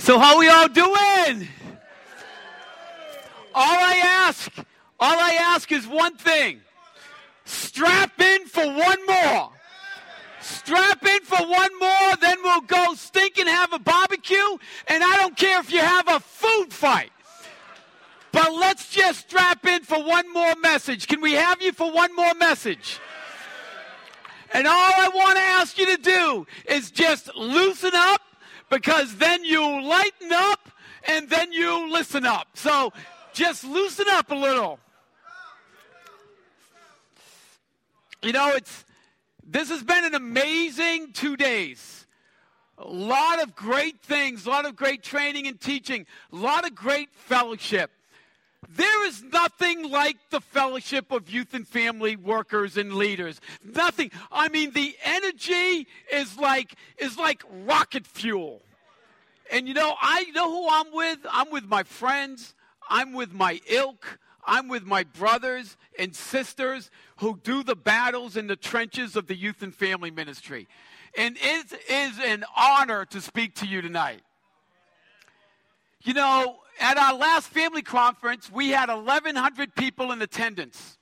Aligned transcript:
So 0.00 0.18
how 0.18 0.38
we 0.38 0.48
all 0.48 0.66
doing? 0.66 1.46
All 3.54 3.78
I 3.78 4.00
ask, 4.02 4.50
all 4.98 5.18
I 5.18 5.36
ask 5.38 5.70
is 5.70 5.86
one 5.86 6.16
thing. 6.16 6.62
Strap 7.44 8.18
in 8.18 8.46
for 8.46 8.64
one 8.64 9.06
more. 9.06 9.50
Strap 10.40 11.04
in 11.06 11.20
for 11.20 11.46
one 11.46 11.78
more, 11.78 12.16
then 12.18 12.38
we'll 12.42 12.62
go 12.62 12.94
stink 12.94 13.36
and 13.36 13.46
have 13.46 13.74
a 13.74 13.78
barbecue. 13.78 14.56
And 14.88 15.04
I 15.04 15.18
don't 15.18 15.36
care 15.36 15.60
if 15.60 15.70
you 15.70 15.80
have 15.80 16.08
a 16.08 16.18
food 16.18 16.72
fight. 16.72 17.12
But 18.32 18.54
let's 18.54 18.88
just 18.88 19.28
strap 19.28 19.66
in 19.66 19.82
for 19.82 20.02
one 20.02 20.32
more 20.32 20.54
message. 20.62 21.08
Can 21.08 21.20
we 21.20 21.34
have 21.34 21.60
you 21.60 21.72
for 21.72 21.92
one 21.92 22.16
more 22.16 22.32
message? 22.34 22.98
And 24.54 24.66
all 24.66 24.92
I 24.96 25.10
want 25.14 25.36
to 25.36 25.42
ask 25.42 25.76
you 25.76 25.94
to 25.94 26.00
do 26.00 26.46
is 26.66 26.90
just 26.90 27.34
loosen 27.36 27.92
up 27.94 28.22
because 28.70 29.16
then 29.16 29.44
you 29.44 29.82
lighten 29.82 30.32
up 30.32 30.70
and 31.04 31.28
then 31.28 31.52
you 31.52 31.92
listen 31.92 32.24
up. 32.24 32.48
So 32.54 32.92
just 33.32 33.64
loosen 33.64 34.06
up 34.10 34.30
a 34.30 34.34
little. 34.34 34.78
You 38.22 38.32
know, 38.32 38.54
it's 38.54 38.84
this 39.46 39.68
has 39.70 39.82
been 39.82 40.04
an 40.04 40.14
amazing 40.14 41.12
two 41.12 41.36
days. 41.36 42.06
A 42.78 42.86
lot 42.86 43.42
of 43.42 43.54
great 43.54 44.00
things, 44.00 44.46
a 44.46 44.50
lot 44.50 44.64
of 44.64 44.76
great 44.76 45.02
training 45.02 45.46
and 45.46 45.60
teaching, 45.60 46.06
a 46.32 46.36
lot 46.36 46.64
of 46.64 46.74
great 46.74 47.10
fellowship. 47.12 47.90
There 48.76 49.06
is 49.06 49.22
nothing 49.22 49.90
like 49.90 50.16
the 50.30 50.40
fellowship 50.40 51.10
of 51.10 51.28
youth 51.28 51.54
and 51.54 51.66
family 51.66 52.14
workers 52.14 52.76
and 52.76 52.94
leaders. 52.94 53.40
Nothing. 53.64 54.12
I 54.30 54.48
mean, 54.48 54.72
the 54.72 54.96
energy 55.02 55.88
is 56.12 56.38
like 56.38 56.74
is 56.98 57.18
like 57.18 57.42
rocket 57.64 58.06
fuel. 58.06 58.62
And 59.50 59.66
you 59.66 59.74
know, 59.74 59.94
I 60.00 60.24
know 60.34 60.48
who 60.50 60.68
I'm 60.70 60.92
with. 60.92 61.18
I'm 61.28 61.50
with 61.50 61.64
my 61.64 61.82
friends. 61.82 62.54
I'm 62.88 63.12
with 63.12 63.32
my 63.32 63.60
ilk. 63.68 64.18
I'm 64.44 64.68
with 64.68 64.84
my 64.84 65.04
brothers 65.04 65.76
and 65.98 66.14
sisters 66.14 66.90
who 67.16 67.38
do 67.42 67.62
the 67.62 67.76
battles 67.76 68.36
in 68.36 68.46
the 68.46 68.56
trenches 68.56 69.16
of 69.16 69.26
the 69.26 69.34
youth 69.34 69.62
and 69.62 69.74
family 69.74 70.10
ministry. 70.10 70.68
And 71.16 71.36
it 71.40 71.72
is 71.88 72.18
an 72.24 72.44
honor 72.56 73.04
to 73.06 73.20
speak 73.20 73.56
to 73.56 73.66
you 73.66 73.82
tonight. 73.82 74.22
You 76.02 76.14
know, 76.14 76.56
at 76.80 76.96
our 76.96 77.14
last 77.14 77.48
family 77.48 77.82
conference, 77.82 78.50
we 78.50 78.70
had 78.70 78.88
1,100 78.88 79.74
people 79.74 80.12
in 80.12 80.22
attendance. 80.22 80.98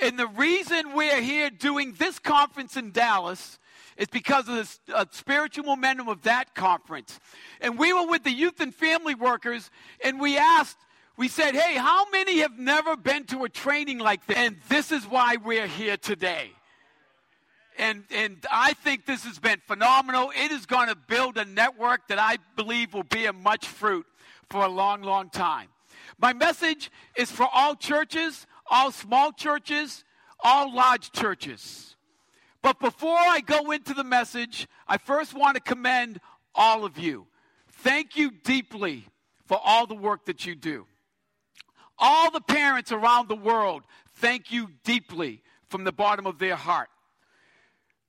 And 0.00 0.18
the 0.18 0.26
reason 0.26 0.94
we're 0.94 1.20
here 1.20 1.50
doing 1.50 1.94
this 1.98 2.18
conference 2.18 2.76
in 2.76 2.92
Dallas 2.92 3.58
is 3.98 4.08
because 4.08 4.48
of 4.48 4.54
the 4.86 4.96
uh, 4.96 5.04
spiritual 5.10 5.64
momentum 5.64 6.08
of 6.08 6.22
that 6.22 6.54
conference. 6.54 7.20
And 7.60 7.78
we 7.78 7.92
were 7.92 8.06
with 8.06 8.24
the 8.24 8.32
youth 8.32 8.60
and 8.60 8.74
family 8.74 9.14
workers, 9.14 9.70
and 10.02 10.18
we 10.18 10.38
asked, 10.38 10.78
we 11.18 11.28
said, 11.28 11.54
hey, 11.54 11.74
how 11.74 12.08
many 12.10 12.38
have 12.38 12.58
never 12.58 12.96
been 12.96 13.24
to 13.26 13.44
a 13.44 13.50
training 13.50 13.98
like 13.98 14.26
this? 14.26 14.36
And 14.38 14.56
this 14.70 14.90
is 14.90 15.04
why 15.04 15.36
we're 15.36 15.66
here 15.66 15.98
today. 15.98 16.52
And, 17.78 18.04
and 18.10 18.38
I 18.50 18.72
think 18.72 19.04
this 19.04 19.24
has 19.24 19.38
been 19.38 19.60
phenomenal. 19.66 20.32
It 20.34 20.52
is 20.52 20.64
going 20.64 20.88
to 20.88 20.96
build 20.96 21.36
a 21.36 21.44
network 21.44 22.08
that 22.08 22.18
I 22.18 22.38
believe 22.56 22.94
will 22.94 23.02
bear 23.02 23.32
much 23.32 23.66
fruit 23.66 24.06
for 24.52 24.66
a 24.66 24.68
long, 24.68 25.00
long 25.00 25.30
time. 25.30 25.68
My 26.18 26.34
message 26.34 26.90
is 27.16 27.30
for 27.30 27.48
all 27.52 27.74
churches, 27.74 28.46
all 28.70 28.92
small 28.92 29.32
churches, 29.32 30.04
all 30.44 30.72
large 30.74 31.10
churches. 31.10 31.96
But 32.60 32.78
before 32.78 33.16
I 33.18 33.40
go 33.40 33.70
into 33.70 33.94
the 33.94 34.04
message, 34.04 34.68
I 34.86 34.98
first 34.98 35.32
want 35.32 35.54
to 35.56 35.62
commend 35.62 36.20
all 36.54 36.84
of 36.84 36.98
you. 36.98 37.26
Thank 37.70 38.16
you 38.16 38.30
deeply 38.44 39.06
for 39.46 39.58
all 39.64 39.86
the 39.86 39.94
work 39.94 40.26
that 40.26 40.44
you 40.44 40.54
do. 40.54 40.86
All 41.98 42.30
the 42.30 42.42
parents 42.42 42.92
around 42.92 43.28
the 43.28 43.36
world, 43.36 43.84
thank 44.16 44.52
you 44.52 44.68
deeply 44.84 45.42
from 45.70 45.84
the 45.84 45.92
bottom 45.92 46.26
of 46.26 46.38
their 46.38 46.56
heart. 46.56 46.90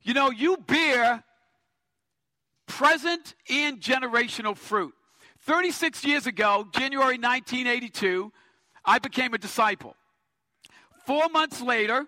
You 0.02 0.14
know, 0.14 0.30
you 0.30 0.58
bear 0.58 1.24
present 2.68 3.34
and 3.50 3.80
generational 3.80 4.58
fruit. 4.58 4.94
36 5.46 6.06
years 6.06 6.26
ago, 6.26 6.68
January 6.74 7.18
1982, 7.18 8.32
I 8.86 9.00
became 9.00 9.34
a 9.34 9.38
disciple. 9.38 9.96
Four 11.06 11.28
months 11.30 11.62
later, 11.62 12.06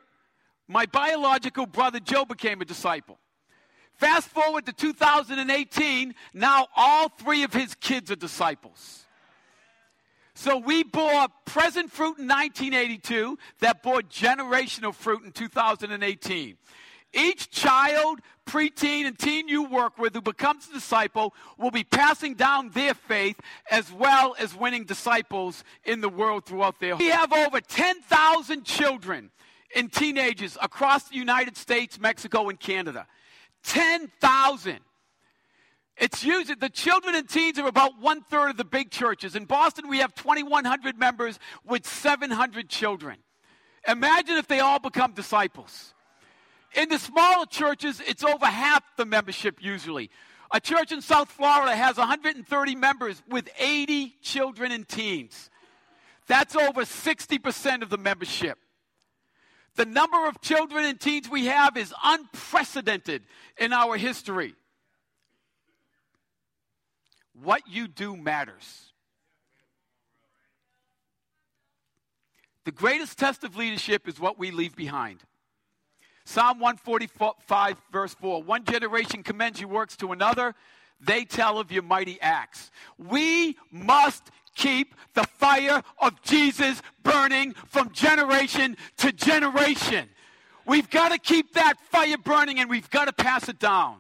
my 0.68 0.86
biological 0.86 1.66
brother 1.66 2.00
Joe 2.00 2.24
became 2.24 2.62
a 2.62 2.66
disciple. 2.66 3.20
Fast 3.96 4.30
forward 4.30 4.66
to 4.66 4.74
2018, 4.74 6.16
now 6.34 6.68
all 6.76 7.10
three 7.10 7.44
of 7.44 7.54
his 7.54 7.76
kids 7.76 8.10
are 8.10 8.16
disciples. 8.16 9.06
So 10.34 10.58
we 10.58 10.84
bore 10.84 11.28
present 11.46 11.92
fruit 11.92 12.18
in 12.18 12.28
1982 12.28 13.38
that 13.60 13.84
bore 13.84 14.02
generational 14.02 14.94
fruit 14.94 15.24
in 15.24 15.32
2018. 15.32 16.58
Each 17.16 17.50
child, 17.50 18.20
preteen, 18.46 19.06
and 19.06 19.18
teen 19.18 19.48
you 19.48 19.64
work 19.64 19.98
with 19.98 20.14
who 20.14 20.22
becomes 20.22 20.68
a 20.70 20.74
disciple 20.74 21.34
will 21.58 21.72
be 21.72 21.86
passing 21.86 22.34
down 22.34 22.72
their 22.72 22.94
faith 22.94 23.40
as 23.72 23.92
well 23.92 24.36
as 24.38 24.54
winning 24.54 24.84
disciples 24.84 25.64
in 25.86 26.02
the 26.02 26.10
world 26.10 26.46
throughout 26.46 26.80
their 26.80 26.98
We 26.98 27.08
have 27.08 27.32
over 27.32 27.62
10,000 27.62 28.66
children 28.66 29.32
and 29.74 29.92
teenagers 29.92 30.58
across 30.62 31.10
the 31.10 31.16
United 31.16 31.56
States, 31.56 32.00
Mexico, 32.00 32.50
and 32.50 32.60
Canada. 32.60 33.08
10,000. 33.64 34.80
It's 35.98 36.24
usually 36.24 36.56
the 36.56 36.70
children 36.70 37.16
and 37.16 37.28
teens 37.28 37.58
are 37.58 37.68
about 37.68 38.00
one 38.02 38.22
third 38.22 38.50
of 38.50 38.58
the 38.58 38.66
big 38.66 38.92
churches. 38.92 39.36
In 39.36 39.46
Boston, 39.46 39.88
we 39.88 40.00
have 40.00 40.14
2,100 40.16 41.00
members 41.00 41.40
with 41.66 41.88
700 41.88 42.70
children. 42.70 43.18
Imagine 43.88 44.36
if 44.36 44.48
they 44.48 44.60
all 44.60 44.80
become 44.80 45.14
disciples. 45.14 45.95
In 46.76 46.90
the 46.90 47.00
smaller 47.00 47.46
churches, 47.46 48.02
it's 48.06 48.24
over 48.24 48.46
half 48.46 48.84
the 48.98 49.06
membership 49.06 49.58
usually. 49.62 50.12
A 50.52 50.60
church 50.60 50.92
in 50.92 51.02
South 51.02 51.32
Florida 51.32 51.76
has 51.76 51.98
130 51.98 52.76
members 52.76 53.24
with 53.30 53.50
80 53.58 54.16
children 54.22 54.72
and 54.72 54.88
teens. 54.88 55.50
That's 56.28 56.56
over 56.56 56.82
60% 56.82 57.82
of 57.82 57.90
the 57.90 57.98
membership. 57.98 58.58
The 59.76 59.86
number 59.86 60.28
of 60.28 60.42
children 60.42 60.86
and 60.86 61.00
teens 61.00 61.30
we 61.30 61.46
have 61.46 61.78
is 61.78 61.94
unprecedented 62.04 63.24
in 63.58 63.74
our 63.74 63.98
history. 63.98 64.56
What 67.34 67.64
you 67.68 67.88
do 67.88 68.16
matters. 68.16 68.94
The 72.64 72.72
greatest 72.72 73.18
test 73.18 73.44
of 73.44 73.56
leadership 73.56 74.08
is 74.08 74.20
what 74.20 74.40
we 74.40 74.52
leave 74.52 74.76
behind. 74.76 75.20
Psalm 76.26 76.60
145, 76.60 77.78
verse 77.92 78.14
4 78.16 78.44
One 78.44 78.66
generation 78.66 79.24
commends 79.24 79.60
your 79.60 79.70
works 79.70 79.96
to 79.98 80.12
another, 80.12 80.56
they 81.00 81.24
tell 81.24 81.60
of 81.60 81.72
your 81.72 81.84
mighty 81.84 82.20
acts. 82.20 82.72
We 82.98 83.58
must 83.72 84.24
keep 84.56 84.96
the 85.14 85.24
fire 85.24 85.84
of 86.00 86.22
Jesus 86.24 86.82
burning 87.04 87.54
from 87.68 87.92
generation 87.92 88.76
to 88.98 89.12
generation. 89.12 90.10
We've 90.66 90.90
got 90.90 91.12
to 91.12 91.20
keep 91.20 91.54
that 91.54 91.76
fire 91.92 92.18
burning 92.18 92.60
and 92.60 92.70
we've 92.70 92.90
got 92.90 93.06
to 93.06 93.14
pass 93.14 93.48
it 93.50 93.60
down. 93.60 93.98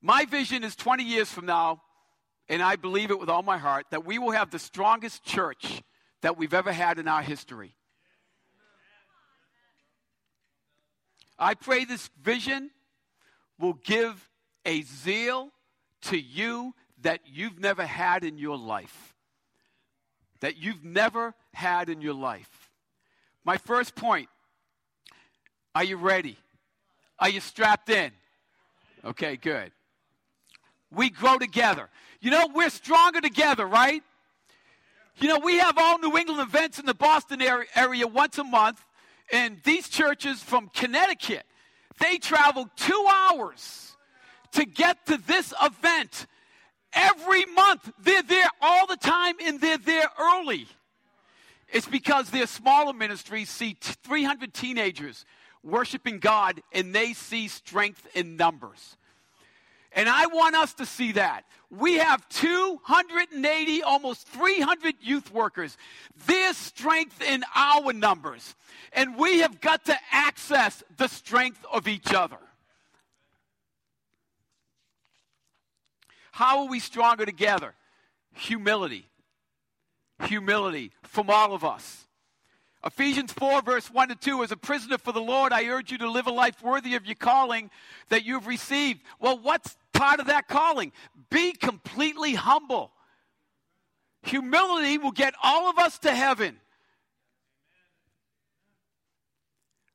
My 0.00 0.24
vision 0.24 0.62
is 0.62 0.76
20 0.76 1.04
years 1.04 1.30
from 1.30 1.46
now, 1.46 1.80
and 2.48 2.60
I 2.60 2.76
believe 2.76 3.10
it 3.10 3.18
with 3.18 3.28
all 3.28 3.42
my 3.42 3.56
heart, 3.56 3.86
that 3.90 4.04
we 4.04 4.18
will 4.18 4.32
have 4.32 4.50
the 4.50 4.58
strongest 4.58 5.24
church 5.24 5.82
that 6.22 6.36
we've 6.36 6.54
ever 6.54 6.72
had 6.72 6.98
in 6.98 7.06
our 7.06 7.22
history. 7.22 7.74
I 11.42 11.54
pray 11.54 11.84
this 11.84 12.08
vision 12.22 12.70
will 13.58 13.72
give 13.72 14.30
a 14.64 14.82
zeal 14.82 15.50
to 16.02 16.16
you 16.16 16.72
that 17.00 17.22
you've 17.26 17.58
never 17.58 17.84
had 17.84 18.22
in 18.22 18.38
your 18.38 18.56
life. 18.56 19.14
That 20.38 20.56
you've 20.56 20.84
never 20.84 21.34
had 21.52 21.88
in 21.88 22.00
your 22.00 22.14
life. 22.14 22.70
My 23.44 23.56
first 23.56 23.96
point 23.96 24.28
are 25.74 25.82
you 25.82 25.96
ready? 25.96 26.36
Are 27.18 27.28
you 27.28 27.40
strapped 27.40 27.90
in? 27.90 28.12
Okay, 29.04 29.36
good. 29.36 29.72
We 30.92 31.10
grow 31.10 31.38
together. 31.38 31.88
You 32.20 32.30
know, 32.30 32.50
we're 32.54 32.70
stronger 32.70 33.20
together, 33.20 33.66
right? 33.66 34.02
You 35.16 35.26
know, 35.28 35.40
we 35.40 35.58
have 35.58 35.76
all 35.76 35.98
New 35.98 36.16
England 36.16 36.40
events 36.40 36.78
in 36.78 36.86
the 36.86 36.94
Boston 36.94 37.42
area, 37.42 38.06
once 38.06 38.38
a 38.38 38.44
month, 38.44 38.84
and 39.30 39.58
these 39.64 39.88
churches 39.88 40.42
from 40.42 40.68
Connecticut, 40.74 41.44
they 42.00 42.16
travel 42.18 42.68
two 42.76 43.06
hours 43.10 43.96
to 44.52 44.64
get 44.64 45.06
to 45.06 45.16
this 45.18 45.52
event 45.62 46.26
Every 46.92 47.46
month, 47.46 47.90
they're 48.02 48.22
there 48.22 48.48
all 48.60 48.86
the 48.86 48.96
time 48.96 49.36
and 49.44 49.60
they're 49.60 49.78
there 49.78 50.08
early. 50.20 50.66
It's 51.68 51.86
because 51.86 52.30
their 52.30 52.46
smaller 52.46 52.92
ministries 52.92 53.48
see 53.48 53.76
300 53.80 54.52
teenagers 54.52 55.24
worshiping 55.62 56.18
God 56.18 56.60
and 56.72 56.94
they 56.94 57.14
see 57.14 57.48
strength 57.48 58.06
in 58.14 58.36
numbers. 58.36 58.96
And 59.94 60.08
I 60.08 60.26
want 60.26 60.56
us 60.56 60.74
to 60.74 60.86
see 60.86 61.12
that. 61.12 61.44
We 61.70 61.94
have 61.94 62.28
280, 62.28 63.82
almost 63.82 64.26
300 64.28 64.96
youth 65.00 65.32
workers. 65.32 65.76
There's 66.26 66.56
strength 66.56 67.22
in 67.22 67.44
our 67.54 67.92
numbers. 67.92 68.54
And 68.92 69.16
we 69.16 69.40
have 69.40 69.60
got 69.60 69.86
to 69.86 69.96
access 70.10 70.82
the 70.96 71.08
strength 71.08 71.64
of 71.72 71.88
each 71.88 72.12
other. 72.12 72.38
How 76.32 76.60
are 76.60 76.68
we 76.68 76.80
stronger 76.80 77.26
together? 77.26 77.74
Humility. 78.34 79.08
Humility 80.24 80.92
from 81.02 81.30
all 81.30 81.54
of 81.54 81.64
us. 81.64 82.06
Ephesians 82.84 83.32
4, 83.32 83.62
verse 83.62 83.90
1 83.90 84.08
to 84.08 84.14
2 84.16 84.42
As 84.42 84.50
a 84.50 84.56
prisoner 84.56 84.98
for 84.98 85.12
the 85.12 85.20
Lord, 85.20 85.52
I 85.52 85.66
urge 85.66 85.92
you 85.92 85.98
to 85.98 86.10
live 86.10 86.26
a 86.26 86.32
life 86.32 86.62
worthy 86.62 86.96
of 86.96 87.06
your 87.06 87.14
calling 87.14 87.70
that 88.08 88.24
you've 88.24 88.46
received. 88.46 89.02
Well, 89.20 89.38
what's 89.38 89.76
part 90.02 90.18
of 90.18 90.26
that 90.26 90.48
calling? 90.48 90.90
Be 91.30 91.52
completely 91.52 92.34
humble. 92.34 92.90
Humility 94.24 94.98
will 94.98 95.12
get 95.12 95.32
all 95.40 95.70
of 95.70 95.78
us 95.78 96.00
to 96.00 96.12
heaven. 96.12 96.56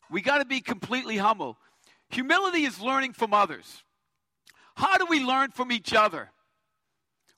We 0.09 0.21
got 0.21 0.37
to 0.37 0.45
be 0.45 0.61
completely 0.61 1.17
humble. 1.17 1.57
Humility 2.09 2.63
is 2.63 2.79
learning 2.79 3.13
from 3.13 3.33
others. 3.33 3.83
How 4.75 4.97
do 4.97 5.05
we 5.07 5.21
learn 5.21 5.51
from 5.51 5.73
each 5.73 5.93
other? 5.93 6.31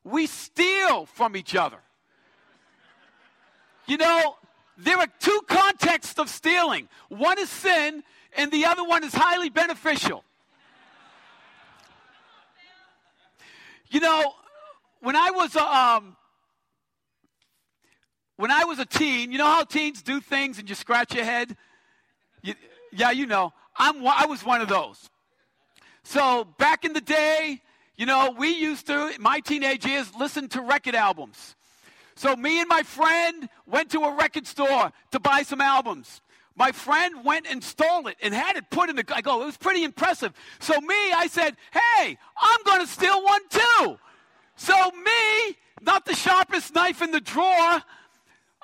We 0.04 0.28
steal 0.28 1.08
from 1.08 1.36
each 1.36 1.56
other. 1.56 1.80
You 3.88 3.98
know, 3.98 4.36
there 4.78 5.00
are 5.00 5.08
two 5.20 5.42
contexts 5.48 6.20
of 6.20 6.30
stealing 6.30 6.88
one 7.08 7.40
is 7.40 7.50
sin, 7.50 8.04
and 8.38 8.52
the 8.52 8.66
other 8.66 8.84
one 8.84 9.04
is 9.04 9.14
highly 9.16 9.50
beneficial. 9.50 10.24
You 13.90 14.00
know, 14.00 14.34
when 15.02 15.16
I 15.16 15.32
was 15.32 15.56
a, 15.56 15.64
um, 15.64 16.16
when 18.38 18.52
I 18.52 18.64
was 18.66 18.80
a 18.80 18.86
teen, 18.86 19.32
you 19.32 19.38
know 19.38 19.46
how 19.46 19.64
teens 19.64 20.02
do 20.02 20.20
things 20.20 20.60
and 20.60 20.70
you 20.70 20.76
scratch 20.76 21.16
your 21.16 21.26
head? 21.26 21.58
You, 22.44 22.54
yeah, 22.92 23.12
you 23.12 23.26
know. 23.26 23.52
I'm, 23.78 24.06
I 24.06 24.26
was 24.28 24.46
one 24.46 24.62
of 24.62 24.68
those. 24.68 25.10
So 26.04 26.46
back 26.58 26.86
in 26.86 26.94
the 26.94 27.02
day, 27.02 27.62
you 27.98 28.06
know, 28.06 28.36
we 28.38 28.50
used 28.50 28.88
to, 28.88 29.14
my 29.20 29.40
teenage 29.40 29.86
years, 29.86 30.14
listen 30.16 30.48
to 30.50 30.62
record 30.62 30.96
albums. 30.96 31.56
So 32.16 32.36
me 32.36 32.60
and 32.60 32.68
my 32.68 32.84
friend 32.84 33.50
went 33.66 33.92
to 33.92 34.04
a 34.04 34.16
record 34.16 34.46
store 34.46 34.92
to 35.12 35.20
buy 35.20 35.44
some 35.44 35.62
albums. 35.62 36.22
My 36.56 36.72
friend 36.72 37.24
went 37.24 37.48
and 37.50 37.64
stole 37.64 38.08
it 38.08 38.18
and 38.22 38.34
had 38.34 38.58
it 38.58 38.70
put 38.70 38.90
in 38.90 38.96
the. 38.96 39.06
I 39.16 39.22
go, 39.22 39.42
it 39.42 39.46
was 39.46 39.58
pretty 39.58 39.84
impressive. 39.84 40.34
So 40.60 40.80
me, 40.82 41.14
I 41.14 41.28
said, 41.32 41.56
hey, 41.72 42.18
I'm 42.38 42.64
going 42.66 42.82
to 42.82 42.88
steal 42.88 43.24
one 43.24 43.42
too. 43.50 43.98
So 44.56 44.92
me, 44.92 45.56
not 45.82 46.06
the 46.06 46.16
sharpest 46.16 46.76
knife 46.76 47.02
in 47.02 47.12
the 47.12 47.22
drawer, 47.22 47.82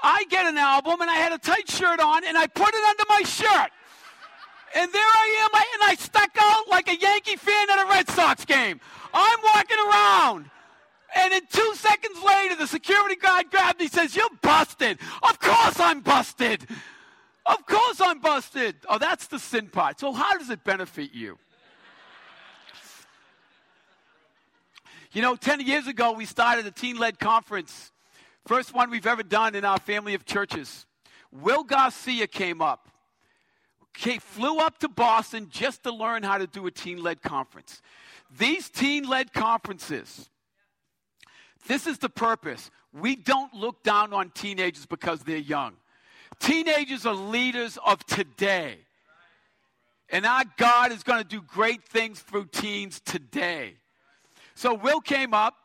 I 0.03 0.25
get 0.29 0.45
an 0.45 0.57
album 0.57 0.99
and 1.01 1.09
I 1.09 1.15
had 1.15 1.31
a 1.31 1.37
tight 1.37 1.69
shirt 1.69 1.99
on 2.01 2.25
and 2.25 2.37
I 2.37 2.47
put 2.47 2.67
it 2.67 2.83
under 2.89 3.03
my 3.07 3.21
shirt. 3.23 3.71
And 4.75 4.91
there 4.91 5.01
I 5.01 5.47
am, 5.47 5.55
and 5.55 5.89
I 5.89 5.95
stuck 5.97 6.31
out 6.37 6.67
like 6.67 6.89
a 6.89 6.97
Yankee 6.97 7.37
fan 7.37 7.69
at 7.69 7.85
a 7.85 7.89
Red 7.89 8.09
Sox 8.09 8.43
game. 8.43 8.81
I'm 9.13 9.39
walking 9.41 9.77
around. 9.89 10.49
And 11.15 11.31
then 11.31 11.43
two 11.49 11.71
seconds 11.75 12.21
later, 12.21 12.57
the 12.57 12.67
security 12.67 13.15
guard 13.15 13.49
grabbed 13.49 13.79
me 13.79 13.85
and 13.85 13.93
says, 13.93 14.15
You're 14.17 14.29
busted. 14.41 14.99
Of 15.23 15.39
course 15.39 15.79
I'm 15.79 16.01
busted. 16.01 16.67
Of 17.45 17.65
course 17.65 18.01
I'm 18.01 18.19
busted. 18.19 18.75
Oh, 18.89 18.97
that's 18.97 19.27
the 19.27 19.39
sin 19.39 19.67
part. 19.67 19.99
So, 19.99 20.11
how 20.11 20.37
does 20.37 20.49
it 20.49 20.63
benefit 20.63 21.11
you? 21.13 21.37
You 25.11 25.21
know, 25.21 25.35
10 25.35 25.61
years 25.61 25.87
ago, 25.87 26.11
we 26.11 26.25
started 26.25 26.65
a 26.65 26.71
teen 26.71 26.97
led 26.97 27.19
conference. 27.19 27.93
First 28.45 28.73
one 28.73 28.89
we've 28.89 29.07
ever 29.07 29.23
done 29.23 29.55
in 29.55 29.63
our 29.63 29.79
family 29.79 30.13
of 30.13 30.25
churches. 30.25 30.85
Will 31.31 31.63
Garcia 31.63 32.27
came 32.27 32.61
up, 32.61 32.89
came, 33.93 34.19
flew 34.19 34.57
up 34.59 34.77
to 34.79 34.89
Boston 34.89 35.47
just 35.49 35.83
to 35.83 35.91
learn 35.93 36.23
how 36.23 36.37
to 36.37 36.47
do 36.47 36.67
a 36.67 36.71
teen 36.71 37.01
led 37.01 37.21
conference. 37.21 37.81
These 38.37 38.69
teen 38.69 39.07
led 39.07 39.31
conferences, 39.31 40.29
this 41.67 41.87
is 41.87 41.97
the 41.97 42.09
purpose. 42.09 42.69
We 42.91 43.15
don't 43.15 43.53
look 43.53 43.83
down 43.83 44.13
on 44.13 44.31
teenagers 44.31 44.85
because 44.85 45.21
they're 45.21 45.37
young. 45.37 45.77
Teenagers 46.39 47.05
are 47.05 47.13
leaders 47.13 47.77
of 47.85 48.05
today. 48.05 48.77
And 50.09 50.25
our 50.25 50.43
God 50.57 50.91
is 50.91 51.03
going 51.03 51.21
to 51.21 51.27
do 51.27 51.41
great 51.41 51.83
things 51.83 52.19
through 52.19 52.45
teens 52.51 53.01
today. 53.03 53.75
So 54.53 54.73
Will 54.73 55.01
came 55.01 55.33
up, 55.33 55.55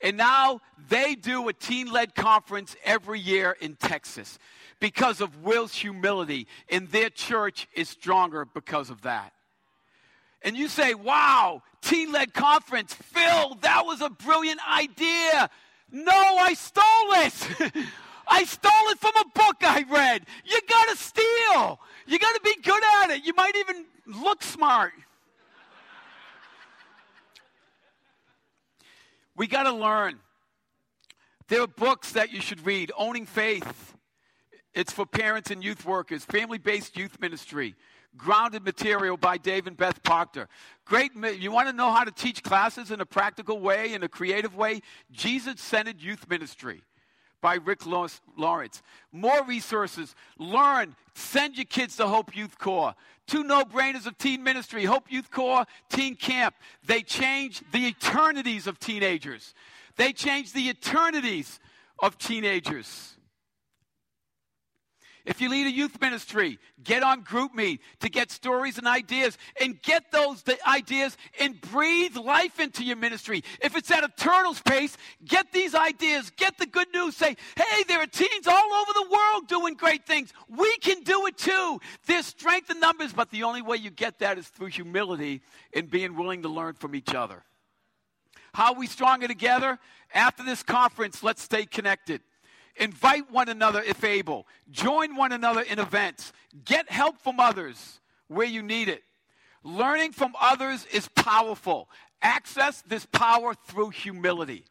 and 0.00 0.16
now 0.16 0.60
they 0.88 1.14
do 1.14 1.48
a 1.48 1.52
teen 1.52 1.90
led 1.90 2.14
conference 2.14 2.76
every 2.84 3.18
year 3.18 3.56
in 3.60 3.74
Texas 3.74 4.38
because 4.80 5.20
of 5.20 5.42
Will's 5.42 5.74
humility, 5.74 6.46
and 6.70 6.88
their 6.88 7.10
church 7.10 7.66
is 7.74 7.88
stronger 7.88 8.44
because 8.44 8.90
of 8.90 9.02
that. 9.02 9.32
And 10.42 10.56
you 10.56 10.68
say, 10.68 10.94
wow, 10.94 11.62
teen 11.82 12.12
led 12.12 12.32
conference, 12.32 12.94
Phil, 12.94 13.56
that 13.62 13.84
was 13.84 14.00
a 14.00 14.08
brilliant 14.08 14.60
idea. 14.72 15.50
No, 15.90 16.12
I 16.12 16.54
stole 16.54 16.84
it. 17.64 17.86
I 18.28 18.44
stole 18.44 18.88
it 18.90 18.98
from 18.98 19.16
a 19.16 19.24
book 19.34 19.56
I 19.62 19.84
read. 19.90 20.26
You 20.44 20.60
got 20.68 20.88
to 20.90 20.96
steal. 20.96 21.80
You 22.06 22.18
got 22.18 22.34
to 22.34 22.40
be 22.42 22.56
good 22.62 22.82
at 23.02 23.10
it. 23.10 23.24
You 23.24 23.34
might 23.34 23.56
even 23.56 23.86
look 24.06 24.42
smart. 24.42 24.92
we 29.36 29.46
got 29.46 29.64
to 29.64 29.72
learn. 29.72 30.18
There 31.48 31.62
are 31.62 31.66
books 31.66 32.12
that 32.12 32.32
you 32.32 32.40
should 32.40 32.66
read 32.66 32.92
Owning 32.96 33.26
Faith. 33.26 33.94
It's 34.74 34.92
for 34.92 35.06
parents 35.06 35.50
and 35.50 35.64
youth 35.64 35.86
workers, 35.86 36.24
family 36.24 36.58
based 36.58 36.96
youth 36.96 37.18
ministry. 37.20 37.74
Grounded 38.16 38.64
Material 38.64 39.16
by 39.16 39.36
Dave 39.36 39.66
and 39.66 39.76
Beth 39.76 40.02
Proctor. 40.02 40.48
Great. 40.84 41.12
You 41.14 41.52
want 41.52 41.68
to 41.68 41.72
know 41.74 41.92
how 41.92 42.04
to 42.04 42.10
teach 42.10 42.42
classes 42.42 42.90
in 42.90 43.00
a 43.00 43.06
practical 43.06 43.60
way, 43.60 43.92
in 43.92 44.02
a 44.02 44.08
creative 44.08 44.56
way? 44.56 44.80
Jesus 45.12 45.60
Centered 45.60 46.00
Youth 46.00 46.28
Ministry 46.28 46.82
by 47.40 47.54
Rick 47.56 47.86
Lawrence. 47.86 48.82
More 49.12 49.44
resources. 49.44 50.14
Learn. 50.38 50.96
Send 51.14 51.56
your 51.56 51.64
kids 51.64 51.96
to 51.96 52.06
Hope 52.06 52.36
Youth 52.36 52.58
Corps. 52.58 52.94
Two 53.26 53.44
no 53.44 53.62
brainers 53.62 54.06
of 54.06 54.16
teen 54.16 54.42
ministry 54.42 54.84
Hope 54.84 55.12
Youth 55.12 55.30
Corps, 55.30 55.66
Teen 55.90 56.16
Camp. 56.16 56.54
They 56.86 57.02
change 57.02 57.62
the 57.72 57.88
eternities 57.88 58.66
of 58.66 58.78
teenagers, 58.80 59.54
they 59.96 60.12
change 60.12 60.52
the 60.52 60.70
eternities 60.70 61.60
of 61.98 62.16
teenagers. 62.18 63.17
If 65.28 65.42
you 65.42 65.50
lead 65.50 65.66
a 65.66 65.70
youth 65.70 66.00
ministry, 66.00 66.58
get 66.82 67.02
on 67.02 67.22
GroupMe 67.22 67.80
to 68.00 68.08
get 68.08 68.30
stories 68.30 68.78
and 68.78 68.88
ideas 68.88 69.36
and 69.60 69.80
get 69.82 70.10
those 70.10 70.42
ideas 70.66 71.18
and 71.38 71.60
breathe 71.60 72.16
life 72.16 72.58
into 72.58 72.82
your 72.82 72.96
ministry. 72.96 73.44
If 73.60 73.76
it's 73.76 73.90
at 73.90 74.02
a 74.02 74.08
turtle's 74.16 74.62
pace, 74.62 74.96
get 75.26 75.52
these 75.52 75.74
ideas, 75.74 76.32
get 76.38 76.56
the 76.56 76.64
good 76.64 76.88
news. 76.94 77.14
Say, 77.14 77.36
hey, 77.56 77.82
there 77.86 78.00
are 78.00 78.06
teens 78.06 78.46
all 78.46 78.72
over 78.72 78.92
the 78.94 79.06
world 79.10 79.48
doing 79.48 79.74
great 79.74 80.06
things. 80.06 80.32
We 80.48 80.78
can 80.78 81.02
do 81.02 81.26
it 81.26 81.36
too. 81.36 81.78
There's 82.06 82.24
strength 82.24 82.70
in 82.70 82.80
numbers, 82.80 83.12
but 83.12 83.30
the 83.30 83.42
only 83.42 83.60
way 83.60 83.76
you 83.76 83.90
get 83.90 84.20
that 84.20 84.38
is 84.38 84.48
through 84.48 84.68
humility 84.68 85.42
and 85.74 85.90
being 85.90 86.16
willing 86.16 86.40
to 86.40 86.48
learn 86.48 86.72
from 86.72 86.94
each 86.94 87.12
other. 87.14 87.44
How 88.54 88.72
are 88.72 88.78
we 88.78 88.86
stronger 88.86 89.28
together? 89.28 89.78
After 90.14 90.42
this 90.42 90.62
conference, 90.62 91.22
let's 91.22 91.42
stay 91.42 91.66
connected. 91.66 92.22
Invite 92.78 93.30
one 93.30 93.48
another 93.48 93.82
if 93.82 94.04
able. 94.04 94.46
Join 94.70 95.16
one 95.16 95.32
another 95.32 95.62
in 95.62 95.78
events. 95.78 96.32
Get 96.64 96.90
help 96.90 97.20
from 97.20 97.40
others 97.40 98.00
where 98.28 98.46
you 98.46 98.62
need 98.62 98.88
it. 98.88 99.02
Learning 99.64 100.12
from 100.12 100.34
others 100.40 100.86
is 100.92 101.08
powerful. 101.08 101.88
Access 102.22 102.82
this 102.82 103.06
power 103.06 103.54
through 103.54 103.90
humility. 103.90 104.64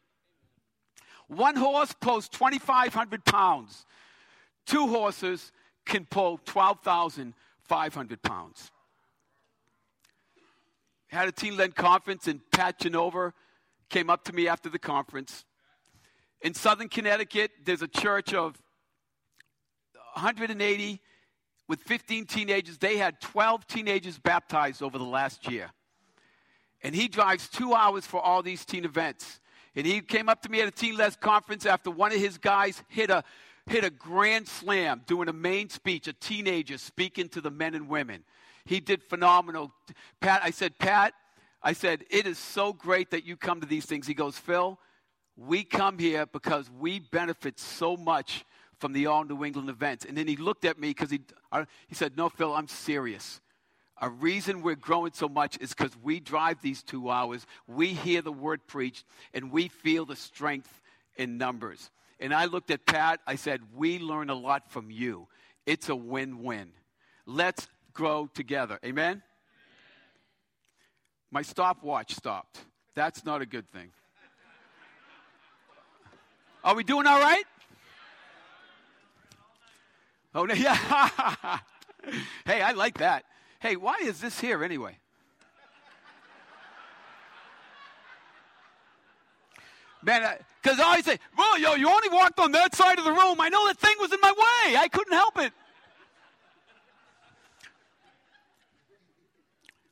One 1.28 1.56
horse 1.56 1.94
pulls 2.00 2.28
2,500 2.28 3.24
pounds. 3.24 3.84
Two 4.66 4.86
horses 4.86 5.52
can 5.84 6.06
pull 6.06 6.40
12,500 6.44 8.22
pounds. 8.22 8.70
Had 11.08 11.28
a 11.28 11.32
teen 11.32 11.56
led 11.56 11.74
conference, 11.74 12.26
and 12.26 12.40
Pat 12.50 12.78
Genova 12.78 13.32
came 13.88 14.10
up 14.10 14.24
to 14.24 14.32
me 14.32 14.48
after 14.48 14.68
the 14.68 14.78
conference 14.78 15.44
in 16.42 16.54
southern 16.54 16.88
Connecticut, 16.88 17.50
there's 17.64 17.82
a 17.82 17.88
church 17.88 18.32
of 18.32 18.56
180 20.14 21.00
with 21.68 21.80
15 21.80 22.26
teenagers. 22.26 22.78
They 22.78 22.96
had 22.96 23.20
12 23.20 23.66
teenagers 23.66 24.18
baptized 24.18 24.82
over 24.82 24.98
the 24.98 25.04
last 25.04 25.50
year. 25.50 25.70
And 26.82 26.94
he 26.94 27.08
drives 27.08 27.48
two 27.48 27.74
hours 27.74 28.06
for 28.06 28.20
all 28.20 28.42
these 28.42 28.64
teen 28.64 28.84
events. 28.84 29.40
And 29.74 29.86
he 29.86 30.00
came 30.00 30.28
up 30.28 30.42
to 30.42 30.48
me 30.48 30.60
at 30.60 30.68
a 30.68 30.70
Teen 30.70 30.96
Led 30.96 31.20
conference 31.20 31.66
after 31.66 31.90
one 31.90 32.12
of 32.12 32.18
his 32.18 32.38
guys 32.38 32.82
hit 32.88 33.10
a, 33.10 33.22
hit 33.66 33.84
a 33.84 33.90
grand 33.90 34.48
slam 34.48 35.02
doing 35.06 35.28
a 35.28 35.32
main 35.32 35.68
speech, 35.68 36.08
a 36.08 36.12
teenager 36.12 36.78
speaking 36.78 37.28
to 37.30 37.40
the 37.40 37.50
men 37.50 37.74
and 37.74 37.88
women. 37.88 38.24
He 38.64 38.80
did 38.80 39.02
phenomenal. 39.02 39.72
Pat, 40.20 40.40
I 40.44 40.50
said, 40.50 40.78
Pat, 40.78 41.14
I 41.62 41.72
said, 41.72 42.04
It 42.10 42.26
is 42.26 42.38
so 42.38 42.72
great 42.72 43.10
that 43.10 43.24
you 43.24 43.36
come 43.36 43.60
to 43.60 43.66
these 43.66 43.86
things. 43.86 44.06
He 44.06 44.14
goes, 44.14 44.36
Phil, 44.36 44.78
we 45.38 45.62
come 45.62 45.98
here 45.98 46.26
because 46.26 46.68
we 46.80 46.98
benefit 46.98 47.58
so 47.58 47.96
much 47.96 48.44
from 48.78 48.92
the 48.92 49.06
All 49.06 49.24
New 49.24 49.44
England 49.44 49.68
events. 49.68 50.04
And 50.04 50.16
then 50.16 50.26
he 50.26 50.36
looked 50.36 50.64
at 50.64 50.78
me 50.78 50.88
because 50.88 51.10
he, 51.10 51.20
he 51.86 51.94
said, 51.94 52.16
No, 52.16 52.28
Phil, 52.28 52.54
I'm 52.54 52.68
serious. 52.68 53.40
A 54.00 54.08
reason 54.08 54.62
we're 54.62 54.76
growing 54.76 55.12
so 55.12 55.28
much 55.28 55.58
is 55.60 55.74
because 55.74 55.92
we 56.02 56.20
drive 56.20 56.60
these 56.62 56.82
two 56.82 57.10
hours, 57.10 57.46
we 57.66 57.88
hear 57.88 58.22
the 58.22 58.32
word 58.32 58.66
preached, 58.66 59.04
and 59.34 59.50
we 59.50 59.66
feel 59.68 60.04
the 60.04 60.14
strength 60.14 60.80
in 61.16 61.36
numbers. 61.36 61.90
And 62.20 62.32
I 62.32 62.44
looked 62.44 62.70
at 62.70 62.86
Pat, 62.86 63.20
I 63.26 63.36
said, 63.36 63.60
We 63.74 63.98
learn 63.98 64.30
a 64.30 64.34
lot 64.34 64.70
from 64.70 64.90
you. 64.90 65.28
It's 65.66 65.88
a 65.88 65.96
win 65.96 66.42
win. 66.42 66.70
Let's 67.26 67.68
grow 67.92 68.28
together. 68.32 68.78
Amen? 68.84 69.22
My 71.30 71.42
stopwatch 71.42 72.14
stopped. 72.14 72.60
That's 72.94 73.24
not 73.24 73.42
a 73.42 73.46
good 73.46 73.68
thing. 73.70 73.90
Are 76.64 76.74
we 76.74 76.84
doing 76.84 77.06
all 77.06 77.20
right? 77.20 77.44
Oh, 80.34 80.46
yeah. 80.54 81.58
hey, 82.44 82.62
I 82.62 82.72
like 82.72 82.98
that. 82.98 83.24
Hey, 83.60 83.76
why 83.76 83.96
is 84.02 84.20
this 84.20 84.38
here 84.38 84.62
anyway? 84.62 84.98
Man, 90.02 90.36
because 90.62 90.78
I, 90.78 90.84
always 90.84 91.04
say, 91.04 91.18
well, 91.36 91.58
yo, 91.58 91.74
you 91.74 91.88
only 91.88 92.08
walked 92.10 92.38
on 92.38 92.52
that 92.52 92.74
side 92.74 92.98
of 92.98 93.04
the 93.04 93.12
room. 93.12 93.40
I 93.40 93.48
know 93.48 93.66
that 93.66 93.78
thing 93.78 93.96
was 93.98 94.12
in 94.12 94.20
my 94.22 94.30
way. 94.30 94.76
I 94.76 94.88
couldn't 94.88 95.12
help 95.12 95.38
it. 95.38 95.52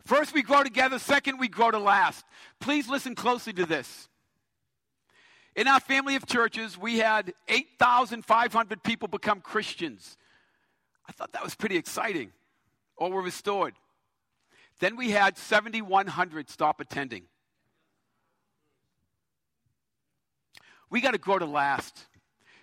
First, 0.05 0.33
we 0.33 0.43
grow 0.43 0.63
together. 0.63 1.01
Second, 1.01 1.39
we 1.41 1.49
grow 1.49 1.73
to 1.73 1.81
last. 1.81 2.25
Please 2.61 2.89
listen 2.89 3.17
closely 3.17 3.53
to 3.55 3.67
this. 3.67 4.09
In 5.57 5.67
our 5.67 5.81
family 5.81 6.17
of 6.17 6.27
churches, 6.27 6.77
we 6.77 6.99
had 6.99 7.33
8,500 7.49 8.83
people 8.83 9.09
become 9.09 9.41
Christians. 9.41 10.19
I 11.09 11.13
thought 11.13 11.33
that 11.33 11.43
was 11.43 11.55
pretty 11.55 11.79
exciting, 11.79 12.33
or 12.97 13.11
were 13.11 13.23
restored. 13.23 13.75
Then 14.81 14.97
we 14.97 15.13
had 15.13 15.39
7,100 15.39 16.51
stop 16.51 16.81
attending. 16.83 17.23
We 20.91 21.01
got 21.01 21.13
to 21.13 21.19
grow 21.19 21.39
to 21.39 21.47
last. 21.47 22.05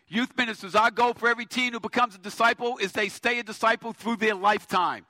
Youth 0.07 0.29
ministers, 0.37 0.75
our 0.75 0.91
goal 0.91 1.15
for 1.15 1.27
every 1.27 1.47
teen 1.47 1.73
who 1.73 1.79
becomes 1.79 2.13
a 2.13 2.19
disciple 2.19 2.77
is 2.77 2.91
they 2.91 3.09
stay 3.09 3.39
a 3.39 3.43
disciple 3.43 3.93
through 3.93 4.17
their 4.17 4.35
lifetime. 4.35 5.07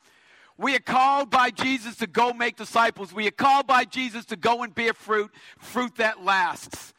We 0.58 0.74
are 0.76 0.80
called 0.80 1.30
by 1.30 1.50
Jesus 1.50 1.98
to 1.98 2.08
go 2.08 2.32
make 2.32 2.56
disciples. 2.56 3.12
We 3.12 3.28
are 3.28 3.32
called 3.32 3.68
by 3.68 3.84
Jesus 3.84 4.24
to 4.26 4.38
go 4.38 4.64
and 4.64 4.74
bear 4.74 4.94
fruit, 4.94 5.32
fruit 5.60 5.96
that 5.98 6.24
lasts. 6.24 6.94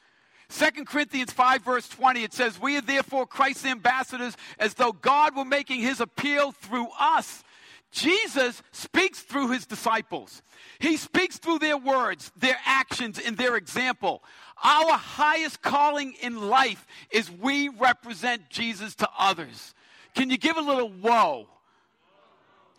2 0.51 0.85
Corinthians 0.85 1.33
5, 1.33 1.63
verse 1.63 1.89
20, 1.89 2.23
it 2.23 2.33
says, 2.33 2.61
We 2.61 2.77
are 2.77 2.83
therefore 2.83 3.27
Christ's 3.27 3.67
ambassadors 3.67 4.37
as 4.59 4.75
though 4.75 4.93
God 4.93 5.37
were 5.37 5.45
making 5.45 5.81
his 5.81 6.01
appeal 6.01 6.53
through 6.53 6.89
us. 6.99 7.43
Jesus 7.91 8.61
speaks 8.73 9.21
through 9.21 9.51
his 9.51 9.67
disciples. 9.67 10.43
He 10.81 10.97
speaks 10.97 11.39
through 11.39 11.61
their 11.61 11.79
words, 11.79 12.33
their 12.37 12.59
actions, 12.65 13.21
and 13.21 13.37
their 13.37 13.57
example. 13.57 14.23
Our 14.63 14.93
highest 14.93 15.63
calling 15.63 16.15
in 16.21 16.49
life 16.49 16.87
is 17.11 17.31
we 17.31 17.69
represent 17.69 18.51
Jesus 18.51 18.95
to 18.97 19.09
others. 19.17 19.75
Can 20.15 20.29
you 20.29 20.37
give 20.37 20.57
a 20.57 20.61
little 20.61 20.89
whoa? 20.89 21.47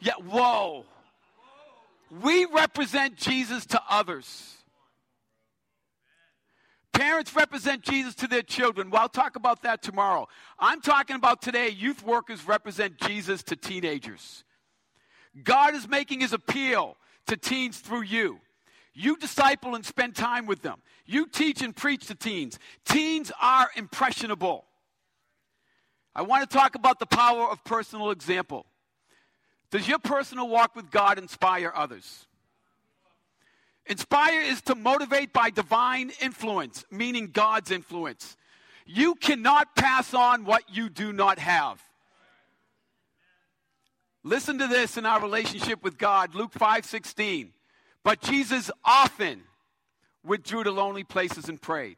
Yeah, 0.01 0.13
whoa. 0.13 0.85
We 2.21 2.45
represent 2.45 3.15
Jesus 3.15 3.65
to 3.67 3.81
others. 3.89 4.57
Parents 6.95 7.35
represent 7.35 7.81
Jesus 7.81 8.15
to 8.15 8.27
their 8.27 8.41
children. 8.41 8.89
Well, 8.89 9.01
I'll 9.01 9.09
talk 9.09 9.35
about 9.35 9.63
that 9.63 9.81
tomorrow. 9.81 10.29
I'm 10.57 10.79
talking 10.79 11.17
about 11.17 11.41
today, 11.41 11.67
youth 11.67 12.03
workers 12.05 12.47
represent 12.47 12.97
Jesus 12.97 13.43
to 13.43 13.57
teenagers. 13.57 14.45
God 15.43 15.75
is 15.75 15.89
making 15.89 16.21
his 16.21 16.31
appeal 16.31 16.95
to 17.27 17.35
teens 17.35 17.79
through 17.79 18.03
you. 18.03 18.39
You 18.93 19.17
disciple 19.17 19.75
and 19.75 19.85
spend 19.85 20.15
time 20.15 20.45
with 20.45 20.61
them. 20.61 20.81
You 21.05 21.27
teach 21.27 21.61
and 21.61 21.75
preach 21.75 22.07
to 22.07 22.15
teens. 22.15 22.57
Teens 22.85 23.29
are 23.41 23.69
impressionable. 23.75 24.63
I 26.15 26.21
want 26.21 26.49
to 26.49 26.57
talk 26.57 26.75
about 26.75 26.99
the 26.99 27.05
power 27.05 27.49
of 27.51 27.61
personal 27.65 28.11
example. 28.11 28.65
Does 29.69 29.85
your 29.85 29.99
personal 29.99 30.47
walk 30.47 30.77
with 30.77 30.91
God 30.91 31.19
inspire 31.19 31.73
others? 31.75 32.25
Inspire 33.87 34.41
is 34.41 34.61
to 34.63 34.75
motivate 34.75 35.31
by 35.31 35.49
divine 35.49 36.11
influence, 36.21 36.85
meaning 36.89 37.27
God's 37.27 37.71
influence. 37.71 38.35
You 38.85 39.15
cannot 39.15 39.75
pass 39.75 40.13
on 40.13 40.45
what 40.45 40.63
you 40.69 40.89
do 40.89 41.13
not 41.13 41.39
have. 41.39 41.81
Listen 44.23 44.57
to 44.57 44.67
this 44.67 44.97
in 44.97 45.05
our 45.05 45.21
relationship 45.21 45.83
with 45.83 45.99
God, 45.99 46.33
Luke 46.33 46.53
5:16. 46.53 47.53
But 48.03 48.21
Jesus 48.21 48.71
often 48.83 49.43
withdrew 50.23 50.63
to 50.63 50.71
lonely 50.71 51.03
places 51.03 51.47
and 51.47 51.61
prayed. 51.61 51.97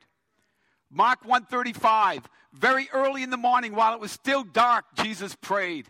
Mark 0.90 1.24
135, 1.24 2.28
very 2.54 2.90
early 2.92 3.24
in 3.24 3.30
the 3.30 3.38
morning 3.38 3.74
while 3.76 3.94
it 3.94 4.00
was 4.00 4.12
still 4.12 4.44
dark, 4.44 4.86
Jesus 4.96 5.36
prayed. 5.36 5.90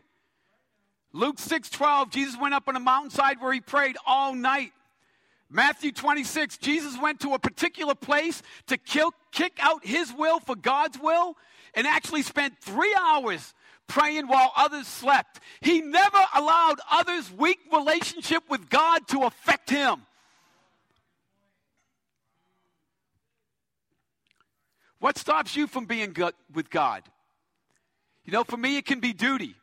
Luke 1.12 1.38
6:12, 1.40 2.12
Jesus 2.12 2.38
went 2.38 2.54
up 2.54 2.68
on 2.68 2.76
a 2.76 2.80
mountainside 2.80 3.42
where 3.42 3.54
he 3.54 3.62
prayed 3.62 3.98
all 4.06 4.34
night. 4.34 4.74
Matthew 5.50 5.92
26, 5.92 6.58
Jesus 6.58 7.00
went 7.02 7.22
to 7.22 7.34
a 7.34 7.40
particular 7.40 7.96
place 7.96 8.42
to 8.68 8.78
kill, 8.78 9.14
kick 9.32 9.58
out 9.60 9.86
his 9.86 10.14
will 10.14 10.40
for 10.40 10.56
God's 10.56 11.00
will 11.00 11.38
and 11.74 11.88
actually 11.88 12.22
spent 12.22 12.58
three 12.60 12.96
hours 13.00 13.54
praying 13.88 14.28
while 14.28 14.52
others 14.58 14.88
slept. 14.88 15.40
He 15.62 15.80
never 15.82 16.20
allowed 16.36 16.80
others' 16.92 17.32
weak 17.32 17.60
relationship 17.72 18.44
with 18.50 18.70
God 18.70 19.08
to 19.10 19.24
affect 19.24 19.70
him. 19.70 20.02
What 25.00 25.18
stops 25.18 25.56
you 25.56 25.68
from 25.68 25.86
being 25.86 26.12
good 26.12 26.34
with 26.54 26.70
God? 26.70 27.04
You 28.26 28.34
know, 28.34 28.44
for 28.44 28.58
me, 28.58 28.78
it 28.78 28.86
can 28.86 29.00
be 29.00 29.14
duty 29.14 29.56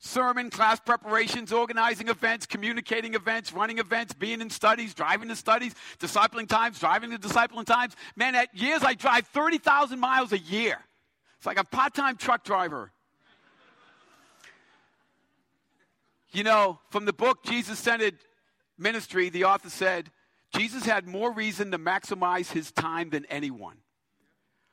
sermon, 0.00 0.50
class 0.50 0.80
preparations, 0.80 1.52
organizing 1.52 2.08
events, 2.08 2.46
communicating 2.46 3.14
events, 3.14 3.52
running 3.52 3.78
events, 3.78 4.14
being 4.14 4.40
in 4.40 4.50
studies, 4.50 4.94
driving 4.94 5.28
to 5.28 5.36
studies, 5.36 5.74
discipling 5.98 6.48
times, 6.48 6.80
driving 6.80 7.10
to 7.10 7.18
discipling 7.18 7.66
times. 7.66 7.94
Man, 8.16 8.34
at 8.34 8.54
years 8.56 8.82
I 8.82 8.94
drive 8.94 9.26
30,000 9.28 10.00
miles 10.00 10.32
a 10.32 10.38
year. 10.38 10.78
It's 11.36 11.46
like 11.46 11.60
a 11.60 11.64
part 11.64 11.94
time 11.94 12.16
truck 12.16 12.42
driver. 12.42 12.90
you 16.32 16.44
know, 16.44 16.78
from 16.90 17.04
the 17.04 17.12
book 17.12 17.44
Jesus 17.44 17.78
Centered 17.78 18.16
Ministry, 18.78 19.28
the 19.28 19.44
author 19.44 19.70
said, 19.70 20.10
Jesus 20.56 20.84
had 20.84 21.06
more 21.06 21.32
reason 21.32 21.70
to 21.70 21.78
maximize 21.78 22.50
his 22.50 22.72
time 22.72 23.10
than 23.10 23.26
anyone. 23.26 23.76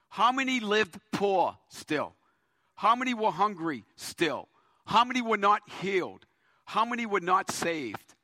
How 0.09 0.31
many 0.31 0.61
lived 0.61 0.97
poor 1.11 1.57
still? 1.67 2.15
How 2.75 2.95
many 2.95 3.13
were 3.13 3.31
hungry 3.31 3.83
still? 3.95 4.47
How 4.87 5.03
many 5.03 5.21
were 5.21 5.37
not 5.37 5.61
healed? 5.81 6.25
How 6.63 6.85
many 6.85 7.05
were 7.05 7.19
not 7.19 7.51
saved? 7.51 8.15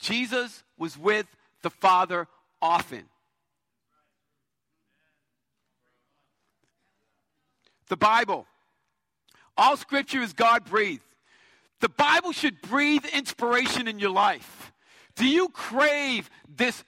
Jesus 0.00 0.64
was 0.76 0.98
with 0.98 1.26
the 1.62 1.70
Father 1.70 2.26
often. 2.60 3.04
The 7.88 7.96
Bible. 7.96 8.46
All 9.56 9.76
scripture 9.76 10.20
is 10.20 10.32
God 10.32 10.64
breathed. 10.64 11.04
The 11.78 11.88
Bible 11.88 12.32
should 12.32 12.60
breathe 12.62 13.04
inspiration 13.14 13.86
in 13.86 14.00
your 14.00 14.10
life. 14.10 14.72
Do 15.14 15.24
you 15.24 15.50
crave 15.50 16.28
this 16.48 16.82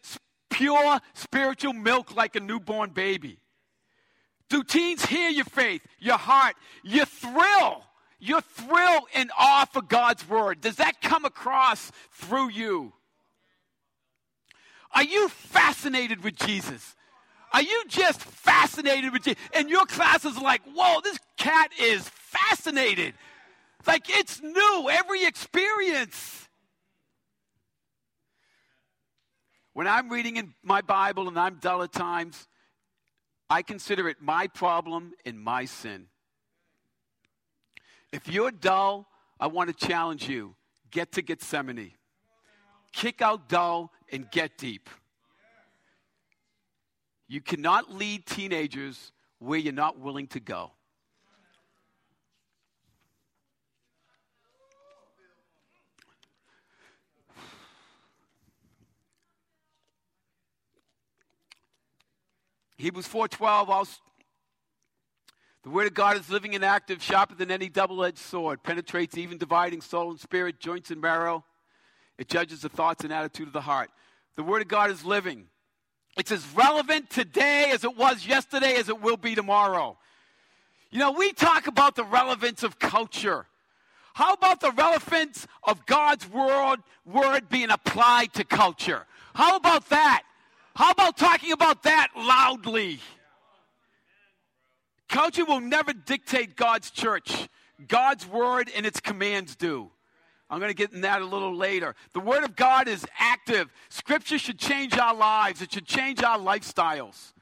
pure 0.50 0.99
spiritual 1.12 1.73
milk 1.73 2.16
like 2.16 2.35
a 2.35 2.40
newborn 2.40 2.90
baby? 2.90 3.38
Do 4.49 4.64
teens 4.64 5.06
hear 5.06 5.30
your 5.30 5.44
faith, 5.44 5.83
your 6.00 6.18
heart, 6.18 6.56
your 6.83 7.06
thrill? 7.06 7.85
Your 8.25 8.40
thrill 8.40 9.07
and 9.14 9.31
awe 9.38 9.66
for 9.71 9.83
God's 9.83 10.26
word, 10.26 10.62
does 10.62 10.76
that 10.76 11.02
come 11.02 11.26
across 11.26 11.93
through 12.11 12.49
you? 12.49 12.95
Are 14.95 15.04
you 15.04 15.28
fascinated 15.28 16.25
with 16.25 16.35
Jesus? 16.37 16.97
Are 17.52 17.61
you 17.61 17.85
just 17.87 18.23
fascinated 18.23 19.12
with 19.12 19.25
Jesus? 19.25 19.43
And 19.52 19.69
your 19.69 19.85
class 19.85 20.25
is 20.25 20.38
like, 20.38 20.62
whoa, 20.75 21.02
this 21.02 21.19
cat 21.37 21.71
is 21.78 22.09
fascinated. 22.09 23.12
Like 23.87 24.07
it's 24.09 24.40
new, 24.40 24.88
every 24.90 25.26
experience. 25.26 26.49
When 29.75 29.87
I'm 29.87 30.09
reading 30.09 30.38
in 30.38 30.54
my 30.62 30.81
Bible 30.81 31.28
and 31.28 31.38
I'm 31.38 31.57
dull 31.57 31.83
at 31.83 31.93
times, 31.93 32.49
I 33.50 33.61
consider 33.61 34.09
it 34.09 34.16
my 34.23 34.47
problem 34.47 35.12
and 35.26 35.38
my 35.38 35.66
sin. 35.66 36.07
If 38.14 38.28
you're 38.28 38.52
dull, 38.52 39.09
I 39.40 39.49
want 39.49 39.76
to 39.76 39.87
challenge 39.88 40.28
you 40.28 40.54
get 40.92 41.11
to 41.14 41.21
Gethsemane. 41.21 41.90
Kick 42.92 43.21
out 43.21 43.49
dull 43.49 43.90
and 44.12 44.30
get 44.30 44.56
deep. 44.56 44.88
You 47.26 47.40
cannot 47.40 47.92
lead 47.92 48.25
teenagers 48.25 49.11
where 49.40 49.59
you're 49.59 49.73
not 49.73 49.99
willing 49.99 50.28
to 50.28 50.38
go. 50.38 50.71
Hebrews 62.76 63.09
4:12 63.09 63.68
also 63.68 64.03
the 65.64 65.71
word 65.71 65.87
of 65.87 65.94
God 65.94 66.16
is 66.18 66.28
living 66.28 66.54
and 66.54 66.64
active, 66.64 67.02
sharper 67.02 67.35
than 67.35 67.50
any 67.50 67.71
double-edged 67.71 68.18
sword, 68.18 68.62
penetrates 68.62 69.16
even 69.16 69.38
dividing 69.38 69.80
soul 69.80 70.11
and 70.11 70.21
spirit, 70.21 70.61
joints 70.61 70.90
and 70.90 71.00
marrow. 71.00 71.42
It 72.18 72.28
judges 72.28 72.61
the 72.61 72.68
thoughts 72.68 73.02
and 73.02 73.12
attitude 73.12 73.47
of 73.47 73.54
the 73.54 73.62
heart. 73.62 73.90
The 74.37 74.42
word 74.42 74.61
of 74.61 74.68
God 74.68 74.90
is 74.90 75.04
living. 75.04 75.47
It's 76.18 76.30
as 76.30 76.47
relevant 76.54 77.09
today 77.09 77.71
as 77.73 77.83
it 77.83 77.97
was 77.97 78.26
yesterday 78.26 78.75
as 78.75 78.90
it 78.90 79.00
will 79.00 79.16
be 79.16 79.35
tomorrow. 79.35 79.97
You 80.90 80.99
know, 80.99 81.12
we 81.12 81.33
talk 81.33 81.66
about 81.66 81.97
the 81.97 82.04
relevance 82.04 82.62
of 82.62 82.78
culture. 82.78 83.47
How 84.12 84.35
about 84.35 84.61
the 84.61 84.71
relevance 84.71 85.47
of 85.64 85.87
God's 85.87 86.28
word, 86.30 86.76
word 87.04 87.49
being 87.49 87.71
applied 87.71 88.35
to 88.35 88.44
culture? 88.44 89.06
How 89.35 89.56
about 89.56 89.88
that? 89.88 90.23
How 90.76 90.90
about 90.90 91.16
talking 91.16 91.52
about 91.52 91.83
that 91.85 92.09
loudly? 92.16 93.00
Culture 95.14 95.44
will 95.44 95.61
never 95.61 95.92
dictate 95.92 96.56
God's 96.56 96.90
church. 96.90 97.49
God's 97.87 98.26
word 98.26 98.68
and 98.75 98.85
its 98.85 98.99
commands 98.99 99.54
do. 99.54 99.88
I'm 100.50 100.59
going 100.59 100.71
to 100.71 100.76
get 100.76 100.92
in 100.92 101.02
that 101.02 101.23
a 101.23 101.25
little 101.25 101.54
later. 101.54 101.94
The 102.14 102.21
Word 102.21 102.42
of 102.42 102.56
God 102.56 102.88
is 102.88 103.06
active. 103.16 103.73
Scripture 103.90 104.38
should 104.38 104.59
change 104.59 104.99
our 104.99 105.14
lives, 105.14 105.62
it 105.62 105.73
should 105.73 105.87
change 105.87 106.25
our 106.25 106.37
lifestyles. 106.37 107.33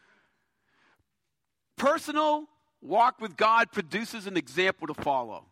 Personal 1.79 2.45
walk 2.83 3.23
with 3.23 3.39
God 3.39 3.73
produces 3.73 4.27
an 4.27 4.37
example 4.37 4.87
to 4.89 4.95
follow, 4.95 5.47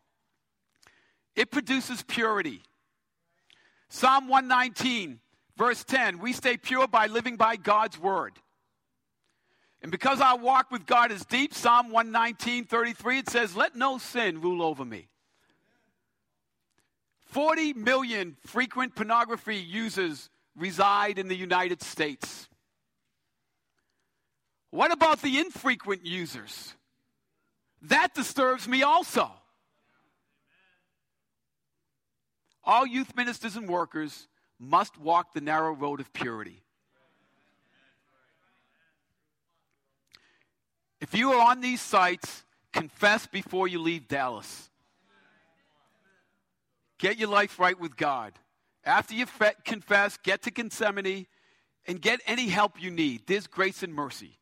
it 1.35 1.51
produces 1.51 2.03
purity. 2.03 2.61
Psalm 3.89 4.29
119, 4.29 5.21
verse 5.57 5.85
10 5.85 6.19
we 6.19 6.35
stay 6.35 6.59
pure 6.59 6.87
by 6.87 7.07
living 7.07 7.37
by 7.37 7.57
God's 7.57 7.99
Word. 7.99 8.35
And 9.83 9.91
because 9.91 10.21
our 10.21 10.37
walk 10.37 10.71
with 10.71 10.87
God 10.87 11.11
is 11.11 11.25
deep, 11.25 11.55
Psalm 11.55 11.91
119, 11.91 12.65
33, 12.65 13.19
it 13.19 13.29
says, 13.31 13.57
Let 13.57 13.77
no 13.77 13.99
sin 13.99 14.41
rule 14.41 14.63
over 14.63 14.85
me. 14.85 15.09
40 17.27 17.75
million 17.75 18.37
frequent 18.45 18.95
pornography 18.95 19.57
users 19.57 20.29
reside 20.57 21.19
in 21.19 21.29
the 21.29 21.37
United 21.37 21.83
States. 21.83 22.49
What 24.71 24.93
about 24.93 25.23
the 25.23 25.39
infrequent 25.39 26.05
users? 26.05 26.75
That 27.83 28.15
disturbs 28.15 28.69
me 28.69 28.83
also. 28.83 29.31
All 32.65 32.87
youth 32.87 33.17
ministers 33.17 33.57
and 33.57 33.69
workers 33.69 34.29
must 34.59 34.99
walk 34.99 35.33
the 35.33 35.41
narrow 35.41 35.73
road 35.73 36.01
of 36.01 36.13
purity. 36.13 36.63
If 41.01 41.15
you 41.15 41.33
are 41.33 41.51
on 41.51 41.61
these 41.61 41.81
sites, 41.81 42.45
confess 42.73 43.27
before 43.27 43.69
you 43.69 43.81
leave 43.81 44.07
Dallas. 44.09 44.71
Get 46.99 47.19
your 47.19 47.29
life 47.29 47.59
right 47.59 47.79
with 47.79 47.97
God. 47.97 48.35
After 48.85 49.15
you 49.15 49.27
fe- 49.27 49.55
confess, 49.65 50.19
get 50.19 50.43
to 50.43 50.51
Gethsemane 50.51 51.27
and 51.87 52.01
get 52.01 52.21
any 52.27 52.49
help 52.49 52.81
you 52.83 52.91
need. 52.91 53.23
There's 53.27 53.47
grace 53.47 53.83
and 53.83 53.95
mercy. 53.95 54.39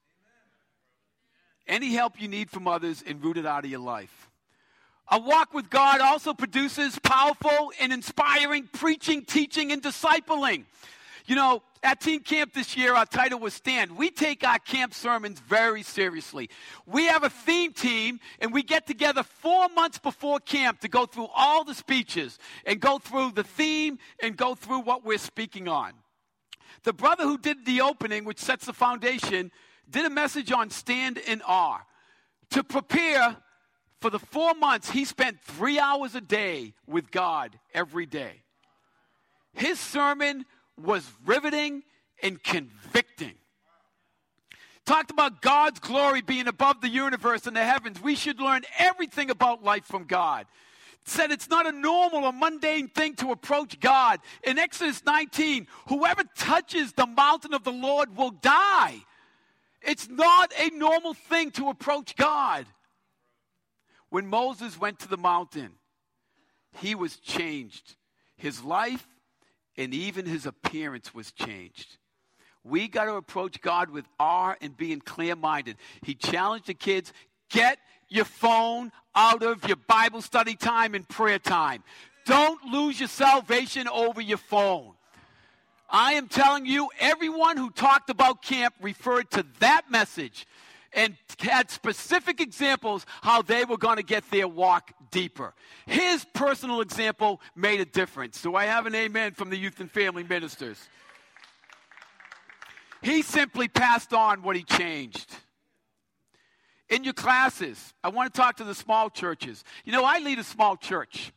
Any 1.67 1.93
help 1.93 2.21
you 2.21 2.29
need 2.29 2.51
from 2.51 2.67
others 2.67 3.05
and 3.07 3.23
root 3.23 3.37
it 3.37 3.47
out 3.47 3.65
of 3.65 3.71
your 3.71 3.81
life. 3.81 4.29
A 5.11 5.19
walk 5.19 5.55
with 5.55 5.71
God 5.71 6.01
also 6.01 6.35
produces 6.35 6.99
powerful 6.99 7.73
and 7.81 7.93
inspiring 7.93 8.69
preaching, 8.73 9.25
teaching, 9.25 9.73
and 9.73 9.83
discipling. 9.83 10.65
You 11.27 11.37
know, 11.37 11.63
at 11.83 12.01
Teen 12.01 12.21
Camp 12.21 12.53
this 12.53 12.77
year, 12.77 12.95
our 12.95 13.07
title 13.07 13.39
was 13.39 13.55
Stand. 13.55 13.97
We 13.97 14.11
take 14.11 14.47
our 14.47 14.59
camp 14.59 14.95
sermons 14.95 15.41
very 15.41 15.83
seriously. 15.83 16.51
We 16.87 17.07
have 17.07 17.25
a 17.25 17.31
theme 17.31 17.73
team, 17.73 18.21
and 18.41 18.53
we 18.53 18.63
get 18.63 18.87
together 18.87 19.23
four 19.23 19.69
months 19.69 19.99
before 19.99 20.41
camp 20.41 20.81
to 20.81 20.89
go 20.89 21.07
through 21.07 21.29
all 21.35 21.65
the 21.65 21.75
speeches 21.75 22.39
and 22.65 22.81
go 22.81 22.99
through 22.99 23.33
the 23.33 23.45
theme 23.45 23.99
and 24.23 24.37
go 24.37 24.55
through 24.55 24.81
what 24.81 25.05
we're 25.05 25.19
speaking 25.19 25.69
on. 25.69 25.93
The 26.85 26.93
brother 26.93 27.25
who 27.25 27.39
did 27.39 27.65
the 27.65 27.81
opening, 27.81 28.25
which 28.25 28.39
sets 28.39 28.67
the 28.67 28.73
foundation, 28.73 29.51
did 29.91 30.05
a 30.05 30.11
message 30.11 30.53
on 30.53 30.71
Stand 30.71 31.19
in 31.19 31.43
Awe. 31.47 31.81
To 32.51 32.65
prepare 32.65 33.37
for 34.01 34.11
the 34.11 34.19
four 34.19 34.55
months, 34.55 34.91
he 34.91 35.05
spent 35.05 35.41
three 35.43 35.79
hours 35.79 36.15
a 36.15 36.21
day 36.21 36.75
with 36.87 37.11
God 37.11 37.59
every 37.75 38.07
day. 38.07 38.43
His 39.53 39.81
sermon 39.81 40.45
was 40.79 41.09
riveting 41.25 41.83
and 42.23 42.43
convicting. 42.43 43.35
Talked 44.87 45.11
about 45.11 45.43
God's 45.43 45.81
glory 45.81 46.23
being 46.23 46.49
above 46.49 46.81
the 46.81 46.89
universe 46.89 47.47
and 47.47 47.55
the 47.55 47.65
heavens. 47.65 48.01
We 48.01 48.15
should 48.15 48.41
learn 48.41 48.63
everything 48.79 49.31
about 49.31 49.63
life 49.63 49.85
from 49.85 50.05
God. 50.05 50.47
Said 51.05 51.31
it's 51.31 51.49
not 51.49 51.67
a 51.67 51.73
normal 51.73 52.25
or 52.25 52.33
mundane 52.33 52.89
thing 52.89 53.15
to 53.17 53.31
approach 53.31 53.81
God. 53.81 54.21
In 54.43 54.59
Exodus 54.59 55.05
19, 55.05 55.67
whoever 55.89 56.23
touches 56.37 56.93
the 56.93 57.07
mountain 57.07 57.55
of 57.55 57.65
the 57.65 57.73
Lord 57.73 58.17
will 58.17 58.31
die. 58.31 58.97
It's 59.83 60.09
not 60.09 60.53
a 60.59 60.71
normal 60.71 61.15
thing 61.15 61.51
to 61.53 61.69
approach 61.69 62.17
God. 62.17 62.67
When 64.11 64.27
Moses 64.27 64.79
went 64.81 65.01
to 65.01 65.09
the 65.09 65.17
mountain, 65.17 65.73
he 66.81 66.95
was 66.95 67.17
changed. 67.17 67.97
His 68.37 68.63
life 68.63 69.07
and 69.79 69.95
even 69.95 70.27
his 70.27 70.45
appearance 70.45 71.15
was 71.15 71.33
changed. 71.33 71.97
We 72.65 72.89
got 72.89 73.05
to 73.05 73.15
approach 73.15 73.63
God 73.63 73.89
with 73.89 74.05
awe 74.19 74.57
and 74.61 74.77
being 74.77 75.01
clear 75.01 75.37
minded. 75.37 75.77
He 76.03 76.15
challenged 76.15 76.67
the 76.67 76.75
kids 76.75 77.15
get 77.49 77.79
your 78.11 78.27
phone 78.27 78.93
out 79.15 79.43
of 79.43 79.67
your 79.67 79.77
Bible 79.77 80.21
study 80.21 80.55
time 80.55 80.95
and 80.95 81.09
prayer 81.09 81.39
time. 81.39 81.83
Don't 82.27 82.63
lose 82.65 83.01
your 83.01 83.09
salvation 83.09 83.89
over 83.89 84.21
your 84.21 84.37
phone. 84.37 84.93
I 85.89 86.15
am 86.15 86.29
telling 86.29 86.67
you, 86.67 86.91
everyone 87.01 87.57
who 87.57 87.71
talked 87.71 88.11
about 88.11 88.43
camp 88.43 88.75
referred 88.83 89.31
to 89.31 89.47
that 89.61 89.91
message 89.91 90.47
and 90.93 91.17
had 91.41 91.71
specific 91.71 92.41
examples 92.41 93.07
how 93.23 93.43
they 93.43 93.65
were 93.65 93.77
going 93.77 93.97
to 93.97 94.03
get 94.03 94.29
their 94.31 94.49
walk 94.49 94.93
deeper. 95.11 95.55
His 95.87 96.25
personal 96.35 96.81
example 96.81 97.41
made 97.55 97.81
a 97.81 97.85
difference. 97.85 98.43
Do 98.43 98.55
I 98.55 98.65
have 98.65 98.87
an 98.87 98.95
amen 98.95 99.33
from 99.35 99.51
the 99.51 99.57
youth 99.57 99.81
and 99.81 99.91
family 99.91 100.25
ministers? 100.25 100.89
He 103.03 103.23
simply 103.23 103.69
passed 103.69 104.13
on 104.13 104.43
what 104.43 104.57
he 104.57 104.65
changed. 104.65 105.31
In 106.89 107.05
your 107.05 107.13
classes, 107.13 107.93
I 108.03 108.09
want 108.09 108.33
to 108.33 108.41
talk 108.41 108.57
to 108.57 108.65
the 108.65 108.75
small 108.75 109.11
churches. 109.11 109.63
You 109.85 109.93
know, 109.93 110.05
I 110.05 110.19
lead 110.19 110.39
a 110.39 110.45
small 110.45 110.77
church. 110.77 111.33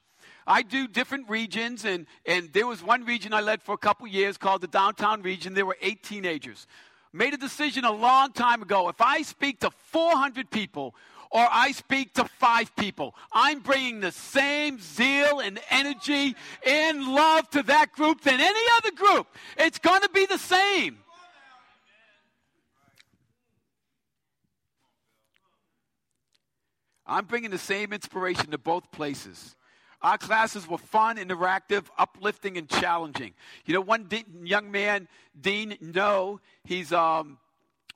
I 0.47 0.63
do 0.63 0.87
different 0.87 1.29
regions, 1.29 1.85
and, 1.85 2.07
and 2.25 2.51
there 2.51 2.65
was 2.65 2.81
one 2.81 3.05
region 3.05 3.33
I 3.33 3.41
led 3.41 3.61
for 3.61 3.73
a 3.73 3.77
couple 3.77 4.07
years 4.07 4.37
called 4.37 4.61
the 4.61 4.67
downtown 4.67 5.21
region. 5.21 5.53
There 5.53 5.65
were 5.65 5.77
eight 5.81 6.03
teenagers 6.03 6.67
made 7.13 7.33
a 7.33 7.37
decision 7.37 7.85
a 7.85 7.91
long 7.91 8.31
time 8.31 8.61
ago. 8.61 8.89
If 8.89 9.01
I 9.01 9.21
speak 9.21 9.59
to 9.61 9.71
400 9.71 10.49
people 10.49 10.95
or 11.29 11.47
I 11.49 11.71
speak 11.71 12.13
to 12.13 12.25
five 12.25 12.75
people, 12.75 13.15
I'm 13.31 13.59
bringing 13.59 13.99
the 13.99 14.11
same 14.11 14.79
zeal 14.79 15.39
and 15.39 15.59
energy 15.69 16.35
and 16.65 17.03
love 17.03 17.49
to 17.51 17.63
that 17.63 17.91
group 17.93 18.21
than 18.21 18.39
any 18.39 18.59
other 18.77 18.91
group. 18.91 19.27
It's 19.57 19.79
going 19.79 20.01
to 20.01 20.09
be 20.09 20.25
the 20.25 20.37
same. 20.37 20.97
I'm 27.05 27.25
bringing 27.25 27.51
the 27.51 27.57
same 27.57 27.91
inspiration 27.91 28.51
to 28.51 28.57
both 28.57 28.89
places. 28.91 29.55
Our 30.01 30.17
classes 30.17 30.67
were 30.67 30.77
fun, 30.77 31.17
interactive, 31.17 31.85
uplifting, 31.97 32.57
and 32.57 32.67
challenging. 32.67 33.33
You 33.65 33.75
know, 33.75 33.81
one 33.81 34.07
de- 34.07 34.25
young 34.43 34.71
man, 34.71 35.07
Dean 35.39 35.77
No, 35.79 36.39
he's, 36.63 36.91
um, 36.91 37.37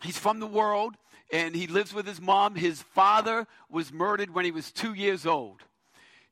he's 0.04 0.18
from 0.18 0.40
the 0.40 0.48
world 0.48 0.96
and 1.32 1.56
he 1.56 1.68
lives 1.68 1.94
with 1.94 2.06
his 2.06 2.22
mom. 2.22 2.56
His 2.56 2.82
father 2.82 3.48
was 3.70 3.92
murdered 3.92 4.34
when 4.34 4.46
he 4.46 4.52
was 4.52 4.72
two 4.72 4.94
years 4.94 5.26
old. 5.26 5.62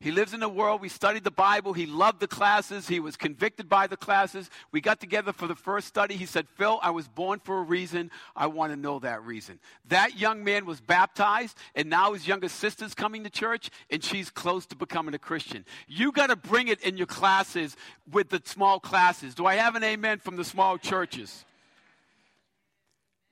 He 0.00 0.10
lives 0.10 0.34
in 0.34 0.40
the 0.40 0.48
world. 0.48 0.80
We 0.80 0.88
studied 0.88 1.24
the 1.24 1.30
Bible. 1.30 1.72
He 1.72 1.86
loved 1.86 2.20
the 2.20 2.26
classes. 2.26 2.88
He 2.88 3.00
was 3.00 3.16
convicted 3.16 3.68
by 3.68 3.86
the 3.86 3.96
classes. 3.96 4.50
We 4.70 4.80
got 4.80 5.00
together 5.00 5.32
for 5.32 5.46
the 5.46 5.54
first 5.54 5.88
study. 5.88 6.16
He 6.16 6.26
said, 6.26 6.46
Phil, 6.56 6.78
I 6.82 6.90
was 6.90 7.08
born 7.08 7.40
for 7.40 7.58
a 7.58 7.62
reason. 7.62 8.10
I 8.36 8.48
want 8.48 8.72
to 8.72 8.76
know 8.76 8.98
that 8.98 9.24
reason. 9.24 9.60
That 9.88 10.18
young 10.18 10.44
man 10.44 10.66
was 10.66 10.80
baptized, 10.80 11.56
and 11.74 11.88
now 11.88 12.12
his 12.12 12.26
younger 12.28 12.48
sister's 12.48 12.92
coming 12.92 13.24
to 13.24 13.30
church, 13.30 13.70
and 13.90 14.04
she's 14.04 14.30
close 14.30 14.66
to 14.66 14.76
becoming 14.76 15.14
a 15.14 15.18
Christian. 15.18 15.64
You 15.88 16.12
got 16.12 16.26
to 16.26 16.36
bring 16.36 16.68
it 16.68 16.80
in 16.82 16.96
your 16.96 17.06
classes 17.06 17.76
with 18.10 18.28
the 18.28 18.42
small 18.44 18.80
classes. 18.80 19.34
Do 19.34 19.46
I 19.46 19.54
have 19.54 19.74
an 19.74 19.84
amen 19.84 20.18
from 20.18 20.36
the 20.36 20.44
small 20.44 20.76
churches? 20.76 21.44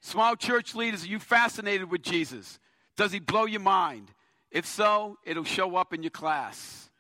Small 0.00 0.36
church 0.36 0.74
leaders, 0.74 1.04
are 1.04 1.08
you 1.08 1.18
fascinated 1.18 1.90
with 1.90 2.02
Jesus? 2.02 2.58
Does 2.96 3.12
he 3.12 3.20
blow 3.20 3.44
your 3.44 3.60
mind? 3.60 4.10
If 4.52 4.66
so, 4.66 5.18
it'll 5.24 5.44
show 5.44 5.76
up 5.76 5.94
in 5.94 6.02
your 6.02 6.10
class. 6.10 6.90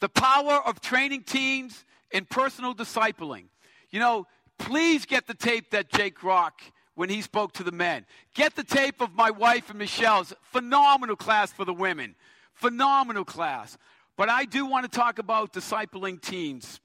The 0.00 0.08
power 0.08 0.62
of 0.64 0.80
training 0.80 1.24
teams 1.24 1.84
and 2.12 2.28
personal 2.28 2.74
discipling. 2.74 3.46
You 3.90 3.98
know, 3.98 4.26
please 4.58 5.04
get 5.04 5.26
the 5.26 5.34
tape 5.34 5.72
that 5.72 5.90
Jake 5.90 6.22
Rock 6.22 6.62
when 6.94 7.08
he 7.08 7.22
spoke 7.22 7.52
to 7.54 7.64
the 7.64 7.72
men. 7.72 8.06
Get 8.34 8.54
the 8.54 8.62
tape 8.62 9.00
of 9.00 9.14
my 9.14 9.30
wife 9.30 9.68
and 9.68 9.78
Michelle's 9.80 10.32
phenomenal 10.42 11.16
class 11.16 11.52
for 11.52 11.64
the 11.64 11.74
women. 11.74 12.14
Phenomenal 12.54 13.24
class. 13.24 13.76
But 14.16 14.28
I 14.28 14.44
do 14.44 14.64
want 14.64 14.90
to 14.90 14.96
talk 14.96 15.18
about 15.18 15.52
discipling 15.52 16.20
teens. 16.20 16.80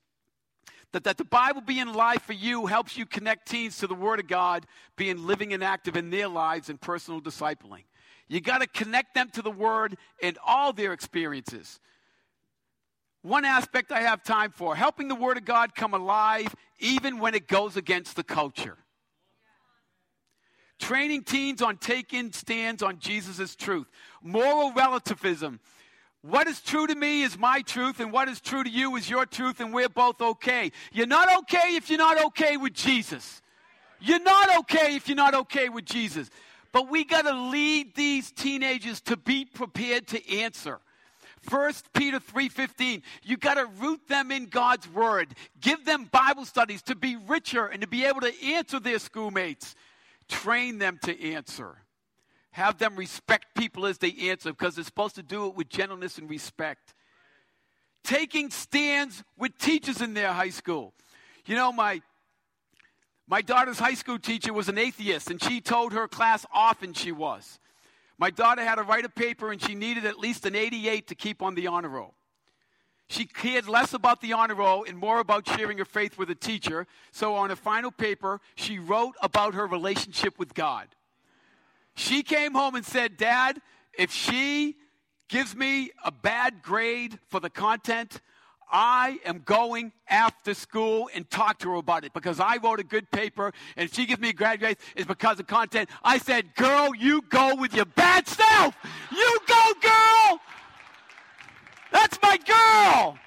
That, 0.94 1.04
that 1.04 1.18
the 1.18 1.26
Bible 1.26 1.62
being 1.62 1.94
life 1.94 2.24
for 2.24 2.34
you 2.34 2.66
helps 2.66 2.98
you 2.98 3.06
connect 3.06 3.50
teens 3.50 3.78
to 3.80 3.88
the 3.88 3.94
Word 3.94 4.20
of 4.20 4.28
God, 4.28 4.66
being 4.96 5.28
living 5.28 5.54
and 5.54 5.64
active 5.64 5.98
in 5.98 6.10
their 6.10 6.30
lives 6.30 6.70
and 6.70 6.80
personal 6.80 7.22
discipling. 7.22 7.84
You 8.28 8.42
got 8.42 8.60
to 8.60 8.68
connect 8.68 9.16
them 9.16 9.30
to 9.32 9.42
the 9.42 9.52
Word 9.52 9.98
and 10.22 10.38
all 10.46 10.74
their 10.74 10.94
experiences. 10.94 11.80
One 13.22 13.46
aspect 13.46 13.92
I 13.92 14.02
have 14.02 14.24
time 14.24 14.52
for 14.52 14.76
helping 14.76 15.08
the 15.08 15.16
Word 15.16 15.38
of 15.38 15.46
God 15.46 15.76
come 15.76 15.94
alive 15.94 16.54
even 16.80 17.20
when 17.20 17.34
it 17.34 17.48
goes 17.48 17.78
against 17.78 18.16
the 18.16 18.24
culture. 18.24 18.78
Training 20.80 21.24
teens 21.24 21.62
on 21.62 21.78
taking 21.78 22.32
stands 22.32 22.84
on 22.84 23.00
Jesus' 23.00 23.56
truth. 23.56 23.88
Moral 24.22 24.74
relativism 24.74 25.60
what 26.22 26.48
is 26.48 26.60
true 26.62 26.88
to 26.88 26.96
me 26.96 27.24
is 27.24 27.38
my 27.38 27.62
truth, 27.62 28.00
and 28.00 28.12
what 28.12 28.28
is 28.28 28.42
true 28.42 28.64
to 28.64 28.70
you 28.70 28.96
is 28.96 29.10
your 29.10 29.26
truth, 29.26 29.62
and 29.62 29.74
we're 29.74 29.88
both 29.88 30.20
okay. 30.22 30.72
You're 30.92 31.08
not 31.08 31.34
okay 31.40 31.76
if 31.76 31.90
you're 31.90 32.00
not 32.00 32.22
okay 32.26 32.58
with 32.58 32.74
Jesus. 32.74 33.42
You're 34.02 34.22
not 34.22 34.58
okay 34.60 34.96
if 34.96 35.08
you're 35.08 35.16
not 35.16 35.34
okay 35.34 35.70
with 35.70 35.86
Jesus. 35.86 36.30
But 36.78 36.92
we 36.92 37.06
got 37.06 37.24
to 37.24 37.34
lead 37.34 37.96
these 37.96 38.30
teenagers 38.30 39.02
to 39.02 39.18
be 39.18 39.46
prepared 39.46 40.06
to 40.10 40.38
answer. 40.42 40.80
1 41.50 41.74
Peter 41.94 42.20
3:15 42.20 43.02
you 43.24 43.36
got 43.36 43.56
to 43.56 43.66
root 43.66 44.08
them 44.08 44.32
in 44.32 44.46
God's 44.46 44.88
word. 44.88 45.34
Give 45.60 45.84
them 45.86 46.04
Bible 46.04 46.46
studies 46.46 46.84
to 46.84 46.94
be 46.94 47.16
richer 47.16 47.66
and 47.66 47.82
to 47.82 47.88
be 47.88 48.06
able 48.06 48.22
to 48.22 48.44
answer 48.44 48.80
their 48.80 49.00
schoolmates. 49.00 49.74
Train 50.28 50.78
them 50.78 51.00
to 51.02 51.20
answer. 51.34 51.82
Have 52.52 52.78
them 52.78 52.96
respect 52.96 53.56
people 53.56 53.88
as 53.88 53.98
they 53.98 54.14
answer 54.30 54.52
because 54.52 54.76
they're 54.76 54.84
supposed 54.84 55.16
to 55.16 55.24
do 55.24 55.48
it 55.48 55.56
with 55.56 55.70
gentleness 55.70 56.20
and 56.20 56.30
respect. 56.30 56.94
Taking 58.04 58.52
stands 58.52 59.24
with 59.36 59.58
teachers 59.58 60.00
in 60.00 60.14
their 60.14 60.32
high 60.32 60.52
school. 60.52 60.94
You 61.48 61.56
know, 61.56 61.72
my 61.72 62.04
my 63.28 63.42
daughter's 63.42 63.80
high 63.80 63.94
school 63.94 64.18
teacher 64.18 64.54
was 64.54 64.70
an 64.70 64.78
atheist, 64.78 65.30
and 65.30 65.42
she 65.42 65.60
told 65.60 65.94
her 65.94 66.08
class 66.08 66.46
often 66.54 66.94
she 66.94 67.12
was. 67.12 67.60
My 68.18 68.30
daughter 68.30 68.64
had 68.64 68.76
to 68.76 68.84
write 68.84 69.06
a 69.06 69.10
paper, 69.10 69.52
and 69.52 69.62
she 69.62 69.76
needed 69.76 70.06
at 70.06 70.18
least 70.18 70.46
an 70.46 70.56
88 70.56 71.08
to 71.08 71.16
keep 71.16 71.42
on 71.42 71.54
the 71.54 71.68
honor 71.68 71.90
roll. 71.90 72.14
She 73.10 73.26
cared 73.26 73.68
less 73.68 73.94
about 73.94 74.22
the 74.22 74.34
honor 74.34 74.56
roll 74.56 74.84
and 74.84 74.98
more 74.98 75.20
about 75.20 75.48
sharing 75.48 75.78
her 75.78 75.86
faith 75.86 76.18
with 76.18 76.30
a 76.30 76.36
teacher. 76.36 76.88
So, 77.12 77.36
on 77.36 77.50
her 77.50 77.56
final 77.56 77.92
paper, 77.92 78.42
she 78.56 78.80
wrote 78.80 79.16
about 79.22 79.54
her 79.54 79.66
relationship 79.66 80.38
with 80.40 80.54
God. 80.54 80.88
She 81.96 82.22
came 82.22 82.54
home 82.54 82.76
and 82.76 82.86
said, 82.86 83.18
Dad, 83.18 83.62
if 83.98 84.12
she 84.12 84.76
gives 85.30 85.56
me 85.56 85.92
a 86.04 86.12
bad 86.12 86.62
grade 86.62 87.18
for 87.28 87.40
the 87.40 87.50
content, 87.50 88.22
I 88.72 89.20
am 89.26 89.44
going 89.46 89.94
after 90.10 90.54
school 90.54 91.10
and 91.14 91.30
talk 91.30 91.60
to 91.60 91.70
her 91.70 91.76
about 91.76 92.04
it 92.04 92.14
because 92.14 92.40
I 92.40 92.58
wrote 92.58 92.80
a 92.80 92.84
good 92.84 93.10
paper 93.12 93.54
and 93.76 93.94
she 93.94 94.06
gives 94.06 94.20
me 94.20 94.30
a 94.30 94.34
grade, 94.34 94.78
it's 94.96 95.06
because 95.06 95.40
of 95.40 95.48
content. 95.48 95.90
I 96.04 96.18
said, 96.18 96.54
girl, 96.56 96.94
you 96.96 97.22
go 97.30 97.56
with 97.56 97.74
your 97.74 97.86
bad 97.86 98.28
self. 98.28 98.76
You 99.12 99.40
go, 99.48 99.74
girl. 99.82 100.40
That's 101.92 102.20
my 102.22 102.38
girl. 102.38 103.18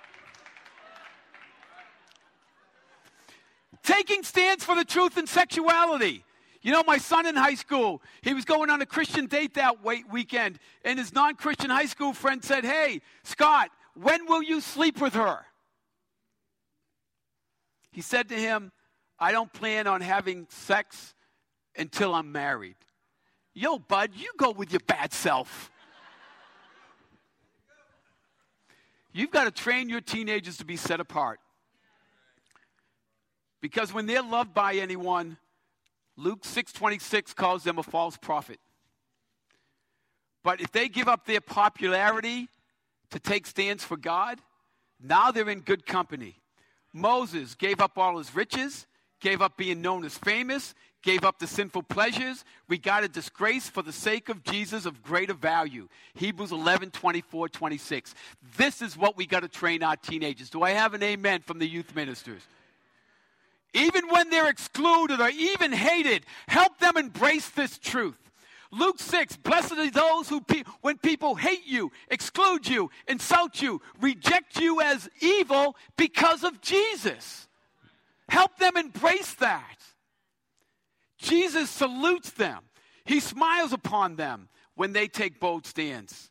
Taking 3.83 4.23
stands 4.23 4.65
for 4.65 4.75
the 4.75 4.85
truth 4.85 5.17
in 5.17 5.27
sexuality. 5.27 6.25
You 6.63 6.73
know, 6.73 6.83
my 6.87 6.99
son 6.99 7.27
in 7.27 7.37
high 7.37 7.55
school, 7.55 8.03
he 8.21 8.35
was 8.35 8.45
going 8.45 8.69
on 8.69 8.83
a 8.83 8.87
Christian 8.87 9.27
date 9.27 9.55
that 9.55 9.83
weekend, 9.83 10.59
and 10.85 10.99
his 10.99 11.15
non 11.15 11.35
Christian 11.35 11.71
high 11.71 11.87
school 11.87 12.13
friend 12.13 12.45
said, 12.45 12.65
Hey, 12.65 13.01
Scott, 13.23 13.71
when 13.95 14.27
will 14.27 14.43
you 14.43 14.61
sleep 14.61 15.01
with 15.01 15.15
her? 15.15 15.45
He 17.93 18.01
said 18.01 18.29
to 18.29 18.35
him, 18.35 18.73
I 19.19 19.33
don't 19.33 19.53
plan 19.53 19.87
on 19.87 20.01
having 20.01 20.47
sex 20.51 21.15
until 21.77 22.15
I'm 22.15 22.33
married. 22.33 22.77
Yo, 23.53 23.79
bud, 23.79 24.13
you 24.15 24.31
go 24.37 24.51
with 24.51 24.73
your 24.73 24.81
bad 24.87 25.13
self. 25.13 25.71
You've 29.13 29.31
got 29.31 29.45
to 29.45 29.51
train 29.51 29.89
your 29.89 30.01
teenagers 30.01 30.59
to 30.59 30.65
be 30.65 30.77
set 30.77 31.01
apart. 31.01 31.41
Because 33.61 33.93
when 33.93 34.07
they're 34.07 34.23
loved 34.23 34.55
by 34.55 34.75
anyone, 34.75 35.37
Luke 36.17 36.43
6:26 36.45 37.35
calls 37.35 37.65
them 37.65 37.79
a 37.79 37.83
false 37.83 38.17
prophet. 38.17 38.61
But 40.43 40.61
if 40.61 40.71
they 40.73 40.89
give 40.89 41.09
up 41.09 41.27
their 41.27 41.41
popularity 41.41 42.49
to 43.11 43.19
take 43.19 43.47
stands 43.47 43.85
for 43.85 43.97
God, 43.97 44.41
now 45.03 45.31
they're 45.31 45.49
in 45.49 45.61
good 45.61 45.87
company. 45.87 46.37
Moses 46.93 47.55
gave 47.55 47.81
up 47.81 47.97
all 47.97 48.19
his 48.19 48.35
riches, 48.35 48.87
gave 49.21 49.41
up 49.43 49.57
being 49.57 49.81
known 49.81 50.05
as 50.05 50.17
famous, 50.19 50.75
gave 51.03 51.25
up 51.25 51.39
the 51.39 51.47
sinful 51.47 51.85
pleasures, 51.85 52.45
regarded 52.69 53.13
disgrace 53.13 53.69
for 53.69 53.83
the 53.83 53.93
sake 53.93 54.29
of 54.29 54.43
Jesus 54.45 54.85
of 54.85 55.03
greater 55.03 55.33
value. 55.33 55.89
Hebrews 56.15 56.53
11, 56.53 56.91
24, 56.91 57.49
26. 57.49 58.15
This 58.57 58.83
is 58.83 58.97
what 58.97 59.17
we 59.17 59.27
got 59.27 59.41
to 59.41 59.49
train 59.49 59.83
our 59.83 59.97
teenagers. 59.97 60.51
Do 60.51 60.63
I 60.63 60.71
have 60.71 60.95
an 60.95 61.03
amen 61.03 61.41
from 61.41 61.59
the 61.59 61.69
youth 61.69 61.95
ministers? 61.95 62.43
even 63.73 64.09
when 64.09 64.31
they're 64.31 64.49
excluded 64.49 65.21
or 65.21 65.29
even 65.29 65.73
hated, 65.73 66.27
help 66.49 66.79
them 66.79 66.97
embrace 66.97 67.49
this 67.51 67.79
truth. 67.79 68.17
Luke 68.73 69.01
6, 69.01 69.37
blessed 69.39 69.73
are 69.73 69.91
those 69.91 70.29
who, 70.29 70.41
pe- 70.41 70.63
when 70.81 70.97
people 70.99 71.35
hate 71.35 71.67
you, 71.67 71.91
exclude 72.09 72.69
you, 72.69 72.91
insult 73.09 73.61
you, 73.61 73.81
reject 74.01 74.61
you 74.61 74.81
as 74.81 75.09
evil 75.21 75.77
because 75.97 76.45
of 76.45 76.61
Jesus. 76.61 77.49
Help 78.29 78.57
them 78.59 78.77
embrace 78.77 79.35
that. 79.35 79.77
Jesus 81.19 81.69
salutes 81.69 82.31
them, 82.31 82.61
He 83.05 83.21
smiles 83.21 83.73
upon 83.73 84.17
them 84.17 84.49
when 84.75 84.93
they 84.93 85.09
take 85.09 85.41
bold 85.41 85.67
stands. 85.67 86.31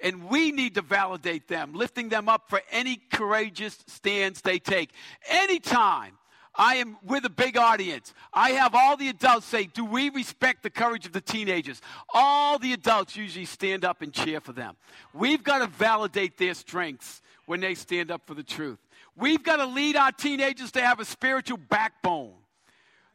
And 0.00 0.28
we 0.28 0.52
need 0.52 0.74
to 0.74 0.82
validate 0.82 1.48
them, 1.48 1.72
lifting 1.72 2.08
them 2.08 2.28
up 2.28 2.48
for 2.48 2.60
any 2.70 2.96
courageous 3.12 3.78
stands 3.86 4.40
they 4.40 4.58
take. 4.58 4.90
Anytime 5.30 6.18
I 6.56 6.76
am 6.76 6.96
with 7.04 7.24
a 7.24 7.30
big 7.30 7.56
audience. 7.56 8.14
I 8.32 8.50
have 8.50 8.74
all 8.74 8.96
the 8.96 9.08
adults 9.08 9.46
say, 9.46 9.64
Do 9.64 9.84
we 9.84 10.10
respect 10.10 10.62
the 10.62 10.70
courage 10.70 11.06
of 11.06 11.12
the 11.12 11.20
teenagers? 11.20 11.82
All 12.12 12.58
the 12.58 12.72
adults 12.72 13.16
usually 13.16 13.44
stand 13.44 13.84
up 13.84 14.02
and 14.02 14.12
cheer 14.12 14.40
for 14.40 14.52
them. 14.52 14.76
We've 15.12 15.42
got 15.42 15.58
to 15.58 15.66
validate 15.66 16.38
their 16.38 16.54
strengths 16.54 17.22
when 17.46 17.60
they 17.60 17.74
stand 17.74 18.10
up 18.10 18.22
for 18.26 18.34
the 18.34 18.42
truth. 18.42 18.78
We've 19.16 19.42
got 19.42 19.56
to 19.56 19.66
lead 19.66 19.96
our 19.96 20.12
teenagers 20.12 20.72
to 20.72 20.82
have 20.82 21.00
a 21.00 21.04
spiritual 21.04 21.58
backbone. 21.58 22.34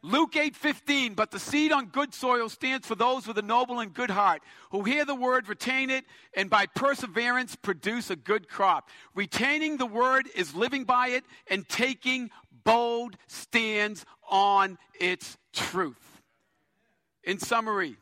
Luke 0.02 0.32
8:15 0.32 1.14
but 1.14 1.30
the 1.30 1.38
seed 1.38 1.72
on 1.72 1.86
good 1.86 2.14
soil 2.14 2.48
stands 2.48 2.86
for 2.86 2.94
those 2.94 3.26
with 3.26 3.36
a 3.36 3.42
noble 3.42 3.80
and 3.80 3.92
good 3.92 4.10
heart 4.10 4.42
who 4.70 4.82
hear 4.82 5.04
the 5.04 5.14
word 5.14 5.46
retain 5.46 5.90
it 5.90 6.06
and 6.34 6.48
by 6.48 6.64
perseverance 6.66 7.54
produce 7.54 8.08
a 8.08 8.16
good 8.16 8.48
crop. 8.48 8.88
Retaining 9.14 9.76
the 9.76 9.84
word 9.84 10.26
is 10.34 10.54
living 10.54 10.84
by 10.84 11.08
it 11.08 11.24
and 11.48 11.68
taking 11.68 12.30
bold 12.64 13.16
stands 13.26 14.04
on 14.28 14.78
its 14.98 15.36
truth. 15.52 16.22
In 17.24 17.38
summary, 17.38 17.96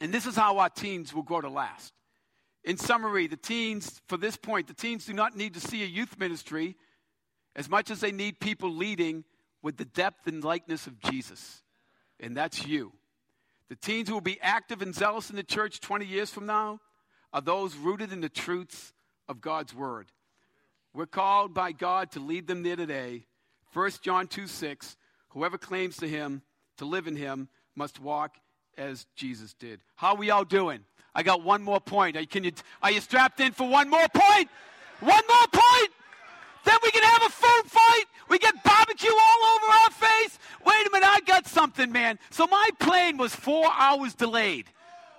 and 0.00 0.12
this 0.12 0.26
is 0.26 0.36
how 0.36 0.58
our 0.58 0.70
teens 0.70 1.14
will 1.14 1.22
grow 1.22 1.40
to 1.40 1.48
last. 1.48 1.92
In 2.64 2.76
summary, 2.76 3.26
the 3.26 3.36
teens, 3.36 4.00
for 4.06 4.16
this 4.16 4.36
point, 4.36 4.68
the 4.68 4.74
teens 4.74 5.04
do 5.04 5.12
not 5.12 5.36
need 5.36 5.54
to 5.54 5.60
see 5.60 5.82
a 5.82 5.86
youth 5.86 6.18
ministry 6.18 6.76
as 7.56 7.68
much 7.68 7.90
as 7.90 8.00
they 8.00 8.12
need 8.12 8.40
people 8.40 8.70
leading 8.70 9.24
with 9.62 9.76
the 9.76 9.84
depth 9.84 10.26
and 10.26 10.42
likeness 10.42 10.86
of 10.86 11.00
Jesus. 11.00 11.62
And 12.20 12.36
that's 12.36 12.66
you. 12.66 12.92
The 13.68 13.76
teens 13.76 14.08
who 14.08 14.14
will 14.14 14.20
be 14.20 14.40
active 14.40 14.82
and 14.82 14.94
zealous 14.94 15.30
in 15.30 15.36
the 15.36 15.42
church 15.42 15.80
20 15.80 16.04
years 16.04 16.30
from 16.30 16.46
now 16.46 16.80
are 17.32 17.40
those 17.40 17.76
rooted 17.76 18.12
in 18.12 18.20
the 18.20 18.28
truths 18.28 18.92
of 19.28 19.40
God's 19.40 19.74
word. 19.74 20.06
We're 20.94 21.06
called 21.06 21.54
by 21.54 21.72
God 21.72 22.12
to 22.12 22.20
lead 22.20 22.46
them 22.46 22.62
there 22.62 22.76
today 22.76 23.26
1 23.72 23.90
John 24.02 24.26
2 24.26 24.46
6, 24.46 24.96
whoever 25.30 25.56
claims 25.56 25.96
to 25.98 26.08
him, 26.08 26.42
to 26.76 26.84
live 26.84 27.06
in 27.06 27.16
him, 27.16 27.48
must 27.74 28.00
walk 28.00 28.36
as 28.76 29.06
Jesus 29.16 29.54
did. 29.54 29.80
How 29.96 30.14
we 30.14 30.30
all 30.30 30.44
doing? 30.44 30.84
I 31.14 31.22
got 31.22 31.42
one 31.42 31.62
more 31.62 31.80
point. 31.80 32.16
Are, 32.16 32.24
can 32.24 32.44
you, 32.44 32.52
are 32.82 32.90
you 32.90 33.00
strapped 33.00 33.40
in 33.40 33.52
for 33.52 33.68
one 33.68 33.88
more 33.88 34.06
point? 34.12 34.48
One 35.00 35.22
more 35.28 35.46
point? 35.50 35.90
Then 36.64 36.76
we 36.82 36.90
can 36.90 37.02
have 37.02 37.22
a 37.22 37.28
food 37.28 37.70
fight. 37.70 38.04
We 38.28 38.38
get 38.38 38.62
barbecue 38.62 39.10
all 39.10 39.56
over 39.56 39.66
our 39.66 39.90
face. 39.90 40.38
Wait 40.64 40.86
a 40.86 40.90
minute, 40.92 41.08
I 41.08 41.20
got 41.26 41.46
something 41.46 41.90
man. 41.90 42.18
So 42.30 42.46
my 42.46 42.68
plane 42.78 43.16
was 43.16 43.34
four 43.34 43.66
hours 43.76 44.14
delayed. 44.14 44.66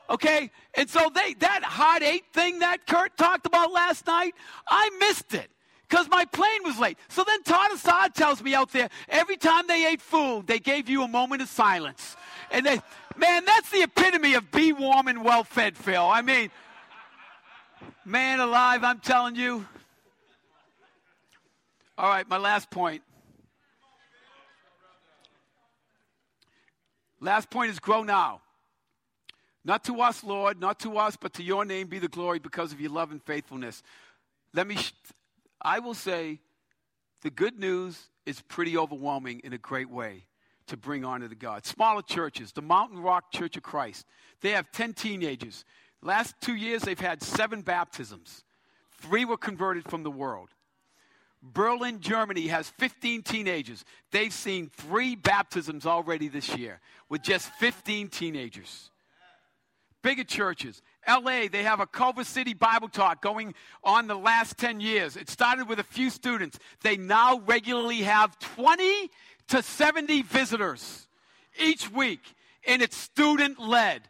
Okay? 0.10 0.52
And 0.76 0.89
so 0.89 1.12
they 1.13 1.34
that 1.36 1.63
hot 1.63 2.02
eight 2.02 2.26
thing 2.34 2.60
that 2.60 2.86
Kurt 2.88 3.18
talked 3.18 3.46
about 3.46 3.72
last 3.72 4.08
night, 4.08 4.36
I 4.68 4.89
missed 5.00 5.34
it 5.34 5.50
because 5.93 6.10
my 6.10 6.25
plane 6.25 6.63
was 6.63 6.79
late. 6.79 6.97
So 7.08 7.23
then 7.23 7.43
Todd 7.43 7.71
Assad 7.71 8.15
tells 8.15 8.41
me 8.41 8.56
out 8.56 8.71
there, 8.71 8.89
every 9.08 9.38
time 9.38 9.67
they 9.67 9.86
ate 9.86 10.01
food, 10.01 10.47
they 10.47 10.58
gave 10.58 10.89
you 10.89 11.03
a 11.03 11.08
moment 11.08 11.43
of 11.43 11.49
silence. 11.49 12.17
And 12.49 12.65
they, 12.65 12.82
man, 13.15 13.45
that's 13.45 13.69
the 13.69 13.84
epitome 13.84 14.34
of 14.34 14.49
be 14.51 14.73
warm 14.73 15.08
and 15.08 15.23
well 15.23 15.43
fed, 15.43 15.77
Phil. 15.77 16.03
I 16.03 16.23
mean, 16.23 16.49
man 18.06 18.39
alive, 18.39 18.84
I'm 18.84 19.01
telling 19.01 19.36
you. 19.36 19.67
All 21.95 22.10
right, 22.10 22.27
my 22.27 22.38
last 22.38 22.71
point. 22.71 23.03
Last 27.19 27.51
point 27.51 27.69
is 27.69 27.77
grow 27.77 28.01
now. 28.01 28.41
Not 29.63 29.84
to 29.84 30.01
us, 30.01 30.23
Lord, 30.23 30.60
not 30.60 30.79
to 30.79 30.97
us, 30.97 31.15
but 31.15 31.34
to 31.34 31.43
your 31.43 31.65
name 31.65 31.86
be 31.86 31.99
the 31.99 32.08
glory 32.08 32.39
because 32.39 32.73
of 32.73 32.82
your 32.82 32.89
love 32.89 33.12
and 33.12 33.21
faithfulness. 33.21 33.84
Let 34.56 34.65
me, 34.65 34.77
sh- 34.77 34.91
I 35.63 35.80
will 35.80 35.93
say, 35.93 36.39
the 37.21 37.30
good 37.30 37.58
news 37.58 38.10
is 38.26 38.41
pretty 38.41 38.78
overwhelming 38.78 39.41
in 39.43 39.54
a 39.54 39.58
great 39.58 39.89
way 39.89 40.26
to 40.67 40.78
bring 40.78 41.06
honor 41.06 41.28
to 41.28 41.36
God. 41.36 41.65
Smaller 41.65 42.02
churches, 42.02 42.52
the 42.52 42.62
Mountain 42.62 42.99
Rock 42.99 43.32
Church 43.32 43.58
of 43.58 43.63
Christ, 43.63 44.06
they 44.41 44.52
have 44.52 44.71
10 44.71 44.93
teenagers. 44.93 45.65
Last 46.02 46.36
two 46.41 46.56
years, 46.56 46.84
they've 46.84 46.99
had 46.99 47.21
seven 47.21 47.62
baptisms. 47.62 48.43
Three 48.91 49.26
were 49.26 49.38
converted 49.38 49.86
from 49.89 50.04
the 50.04 50.12
world. 50.12 50.49
Berlin, 51.41 51.99
Germany 51.99 52.47
has 52.47 52.69
15 52.69 53.21
teenagers. 53.21 53.84
They've 54.12 54.32
seen 54.32 54.69
three 54.69 55.15
baptisms 55.15 55.86
already 55.86 56.30
this 56.30 56.56
year 56.56 56.80
with 57.10 57.21
just 57.21 57.49
15 57.56 58.08
teenagers. 58.08 58.91
Bigger 60.04 60.26
churches. 60.26 60.82
LA, 61.08 61.48
they 61.52 61.63
have 61.63 61.80
a 61.80 61.88
Culver 61.88 62.24
City 62.24 62.54
Bible 62.54 62.89
Talk 62.89 63.22
going 63.22 63.56
on 63.84 64.08
the 64.08 64.16
last 64.16 64.58
10 64.58 64.80
years. 64.80 65.16
It 65.16 65.30
started 65.30 65.68
with 65.68 65.80
a 65.80 65.84
few 65.84 66.10
students. 66.10 66.60
They 66.82 66.98
now 66.98 67.42
regularly 67.46 68.02
have 68.04 68.38
20 68.39 69.10
to 69.48 69.63
70 69.63 70.22
visitors 70.24 71.08
each 71.60 71.89
week, 71.89 72.36
and 72.68 72.82
it's 72.82 72.98
student 72.98 73.60
led. 73.60 74.02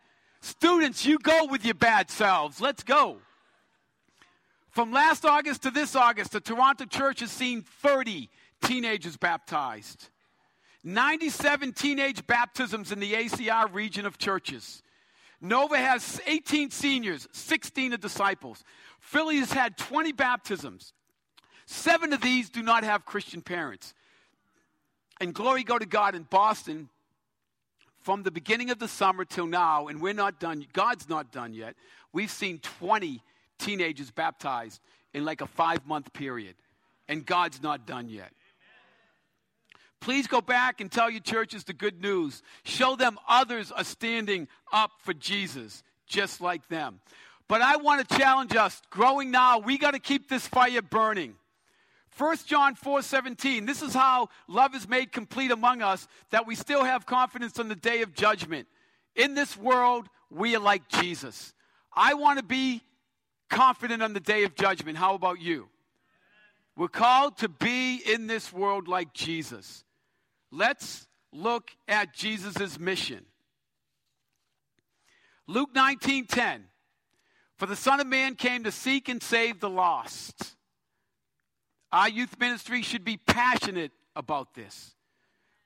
Students, 0.41 1.05
you 1.05 1.19
go 1.19 1.45
with 1.45 1.63
your 1.63 1.75
bad 1.75 2.09
selves. 2.09 2.59
Let's 2.59 2.83
go. 2.83 3.17
From 4.71 4.91
last 4.91 5.25
August 5.25 5.61
to 5.63 5.71
this 5.71 5.95
August, 5.95 6.31
the 6.31 6.41
Toronto 6.41 6.85
church 6.85 7.19
has 7.19 7.31
seen 7.31 7.61
30 7.61 8.29
teenagers 8.63 9.15
baptized. 9.15 10.09
97 10.83 11.73
teenage 11.73 12.25
baptisms 12.25 12.91
in 12.91 12.99
the 12.99 13.13
ACR 13.13 13.73
region 13.73 14.07
of 14.07 14.17
churches. 14.17 14.81
Nova 15.43 15.77
has 15.77 16.21
18 16.25 16.71
seniors, 16.71 17.27
16 17.33 17.93
are 17.93 17.97
disciples. 17.97 18.63
Philly 19.01 19.39
has 19.39 19.51
had 19.51 19.77
20 19.77 20.13
baptisms. 20.13 20.93
Seven 21.65 22.13
of 22.13 22.21
these 22.21 22.49
do 22.49 22.63
not 22.63 22.85
have 22.85 23.05
Christian 23.05 23.41
parents. 23.41 23.93
And 25.19 25.33
glory 25.33 25.65
go 25.65 25.77
to 25.77 25.85
God 25.85 26.15
in 26.15 26.23
Boston 26.23 26.87
from 27.99 28.23
the 28.23 28.31
beginning 28.31 28.69
of 28.69 28.79
the 28.79 28.87
summer 28.87 29.25
till 29.25 29.45
now, 29.45 29.87
and 29.87 30.01
we're 30.01 30.13
not 30.13 30.39
done, 30.39 30.65
God's 30.71 31.09
not 31.09 31.33
done 31.33 31.53
yet. 31.53 31.75
We've 32.13 32.31
seen 32.31 32.59
20 32.59 33.21
teenagers 33.59 34.11
baptized 34.11 34.79
in 35.13 35.25
like 35.25 35.41
a 35.41 35.47
five 35.47 35.85
month 35.85 36.13
period, 36.13 36.55
and 37.09 37.25
God's 37.25 37.61
not 37.61 37.85
done 37.85 38.07
yet. 38.07 38.31
Please 40.03 40.27
go 40.27 40.41
back 40.41 40.81
and 40.81 40.91
tell 40.91 41.09
your 41.09 41.21
churches 41.21 41.63
the 41.63 41.71
good 41.71 42.01
news. 42.01 42.43
Show 42.65 42.97
them 42.97 43.17
others 43.25 43.71
are 43.71 43.85
standing 43.85 44.49
up 44.73 44.91
for 44.99 45.13
Jesus, 45.13 45.81
just 46.07 46.41
like 46.41 46.67
them. 46.67 46.99
But 47.47 47.61
I 47.61 47.77
want 47.77 48.05
to 48.05 48.17
challenge 48.17 48.53
us 48.53 48.81
growing 48.89 49.31
now, 49.31 49.59
we 49.59 49.77
got 49.77 49.91
to 49.91 49.99
keep 49.99 50.27
this 50.27 50.45
fire 50.45 50.81
burning. 50.81 51.35
1 52.17 52.37
John 52.45 52.75
4 52.75 53.01
17, 53.01 53.65
this 53.65 53.81
is 53.81 53.93
how 53.93 54.27
love 54.49 54.75
is 54.75 54.89
made 54.89 55.13
complete 55.13 55.51
among 55.51 55.81
us, 55.81 56.05
that 56.31 56.45
we 56.45 56.55
still 56.55 56.83
have 56.83 57.05
confidence 57.05 57.57
on 57.57 57.69
the 57.69 57.75
day 57.75 58.01
of 58.01 58.13
judgment. 58.13 58.67
In 59.15 59.35
this 59.35 59.55
world, 59.55 60.09
we 60.29 60.53
are 60.53 60.59
like 60.59 60.89
Jesus. 60.89 61.53
I 61.93 62.15
want 62.15 62.39
to 62.39 62.43
be 62.43 62.81
confident 63.49 64.03
on 64.03 64.11
the 64.11 64.19
day 64.19 64.43
of 64.43 64.53
judgment. 64.53 64.97
How 64.97 65.15
about 65.15 65.39
you? 65.39 65.69
We're 66.75 66.89
called 66.89 67.37
to 67.37 67.47
be 67.47 68.01
in 68.05 68.27
this 68.27 68.51
world 68.51 68.89
like 68.89 69.13
Jesus. 69.13 69.85
Let's 70.55 71.07
look 71.31 71.71
at 71.87 72.13
Jesus' 72.13 72.77
mission. 72.79 73.25
Luke 75.47 75.73
19:10 75.73 76.65
For 77.57 77.65
the 77.65 77.75
Son 77.75 77.99
of 77.99 78.05
Man 78.05 78.35
came 78.35 78.63
to 78.63 78.71
seek 78.71 79.09
and 79.09 79.21
save 79.21 79.59
the 79.59 79.69
lost. 79.69 80.55
Our 81.91 82.07
youth 82.07 82.37
ministry 82.39 82.83
should 82.83 83.03
be 83.03 83.17
passionate 83.17 83.93
about 84.15 84.53
this. 84.53 84.95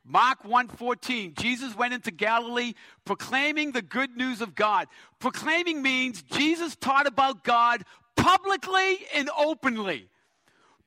Mark 0.05 0.45
1:14 0.45 1.33
Jesus 1.33 1.75
went 1.75 1.93
into 1.93 2.11
Galilee 2.11 2.73
proclaiming 3.03 3.73
the 3.73 3.81
good 3.81 4.15
news 4.15 4.39
of 4.39 4.55
God. 4.55 4.87
Proclaiming 5.19 5.81
means 5.81 6.21
Jesus 6.21 6.77
taught 6.77 7.07
about 7.07 7.43
God 7.43 7.83
publicly 8.15 9.05
and 9.13 9.29
openly. 9.37 10.09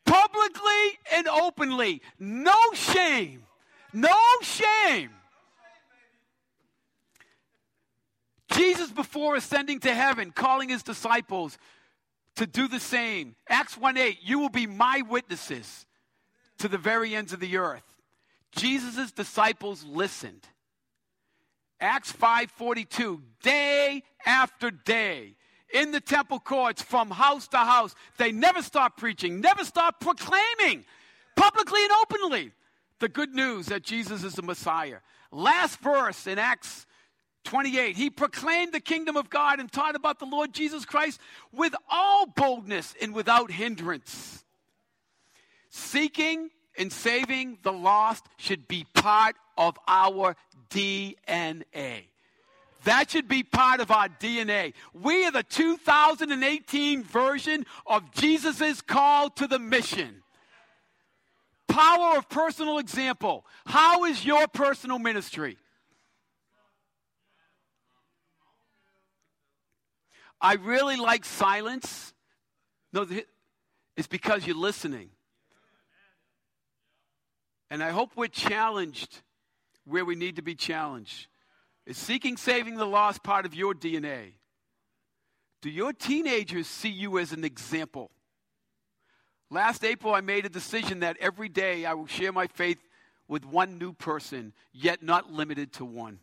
Publicly 0.06 0.98
and 1.12 1.28
openly. 1.28 2.00
No 2.18 2.58
shame. 2.72 3.46
No 3.92 4.16
shame. 4.42 5.11
Jesus 8.53 8.90
before 8.90 9.37
ascending 9.37 9.81
to 9.81 9.94
heaven 9.94 10.33
calling 10.33 10.68
his 10.68 10.83
disciples 10.83 11.57
to 12.37 12.46
do 12.46 12.68
the 12.68 12.81
same. 12.81 13.37
Acts 13.48 13.76
1 13.76 13.96
8, 13.96 14.18
you 14.22 14.38
will 14.38 14.48
be 14.48 14.66
my 14.66 15.03
witnesses 15.09 15.87
to 16.59 16.68
the 16.68 16.79
very 16.79 17.14
ends 17.14 17.33
of 17.33 17.40
the 17.40 17.57
earth. 17.57 17.85
Jesus' 18.53 19.12
disciples 19.12 19.85
listened. 19.85 20.46
Acts 21.81 22.12
5:42 22.12 23.22
day 23.42 24.03
after 24.26 24.70
day 24.70 25.35
in 25.72 25.92
the 25.92 26.00
temple 26.00 26.38
courts 26.38 26.83
from 26.83 27.11
house 27.11 27.48
to 27.48 27.57
house 27.57 27.94
they 28.18 28.33
never 28.33 28.61
stopped 28.61 28.98
preaching 28.98 29.40
never 29.40 29.64
stopped 29.64 30.00
proclaiming 30.00 30.85
publicly 31.37 31.83
and 31.83 31.92
openly 32.03 32.53
the 33.00 33.08
good 33.08 33.34
news 33.34 33.66
that 33.66 33.82
Jesus 33.82 34.22
is 34.22 34.34
the 34.34 34.42
Messiah 34.42 34.98
last 35.32 35.80
verse 35.80 36.26
in 36.26 36.38
Acts 36.38 36.86
28 37.44 37.96
he 37.96 38.10
proclaimed 38.10 38.72
the 38.72 38.80
kingdom 38.80 39.16
of 39.16 39.28
God 39.30 39.58
and 39.58 39.70
taught 39.70 39.96
about 39.96 40.18
the 40.18 40.26
Lord 40.26 40.52
Jesus 40.52 40.84
Christ 40.84 41.20
with 41.52 41.74
all 41.90 42.26
boldness 42.26 42.94
and 43.00 43.14
without 43.14 43.50
hindrance 43.50 44.44
seeking 45.70 46.50
and 46.76 46.92
saving 46.92 47.58
the 47.62 47.72
lost 47.72 48.24
should 48.36 48.68
be 48.68 48.86
part 48.94 49.36
of 49.56 49.78
our 49.86 50.36
DNA. 50.68 52.04
That 52.84 53.10
should 53.10 53.28
be 53.28 53.42
part 53.42 53.80
of 53.80 53.90
our 53.90 54.08
DNA. 54.08 54.72
We 54.94 55.26
are 55.26 55.30
the 55.30 55.42
2018 55.42 57.02
version 57.02 57.66
of 57.86 58.10
Jesus' 58.12 58.80
call 58.80 59.30
to 59.30 59.46
the 59.46 59.58
mission. 59.58 60.19
Power 61.80 62.18
of 62.18 62.28
personal 62.28 62.76
example. 62.76 63.46
How 63.64 64.04
is 64.04 64.22
your 64.22 64.46
personal 64.48 64.98
ministry? 64.98 65.56
I 70.42 70.56
really 70.56 70.96
like 70.96 71.24
silence. 71.24 72.12
No, 72.92 73.06
it's 73.96 74.06
because 74.06 74.46
you're 74.46 74.56
listening. 74.56 75.08
And 77.70 77.82
I 77.82 77.92
hope 77.92 78.10
we're 78.14 78.26
challenged 78.26 79.22
where 79.86 80.04
we 80.04 80.16
need 80.16 80.36
to 80.36 80.42
be 80.42 80.54
challenged. 80.54 81.28
Is 81.86 81.96
seeking 81.96 82.36
saving 82.36 82.76
the 82.76 82.84
lost 82.84 83.22
part 83.22 83.46
of 83.46 83.54
your 83.54 83.72
DNA? 83.72 84.32
Do 85.62 85.70
your 85.70 85.94
teenagers 85.94 86.66
see 86.66 86.90
you 86.90 87.18
as 87.18 87.32
an 87.32 87.42
example? 87.42 88.10
Last 89.50 89.84
April, 89.84 90.14
I 90.14 90.20
made 90.20 90.46
a 90.46 90.48
decision 90.48 91.00
that 91.00 91.16
every 91.18 91.48
day 91.48 91.84
I 91.84 91.94
will 91.94 92.06
share 92.06 92.32
my 92.32 92.46
faith 92.46 92.78
with 93.26 93.44
one 93.44 93.78
new 93.78 93.92
person, 93.92 94.52
yet 94.72 95.02
not 95.02 95.32
limited 95.32 95.72
to 95.74 95.84
one. 95.84 96.20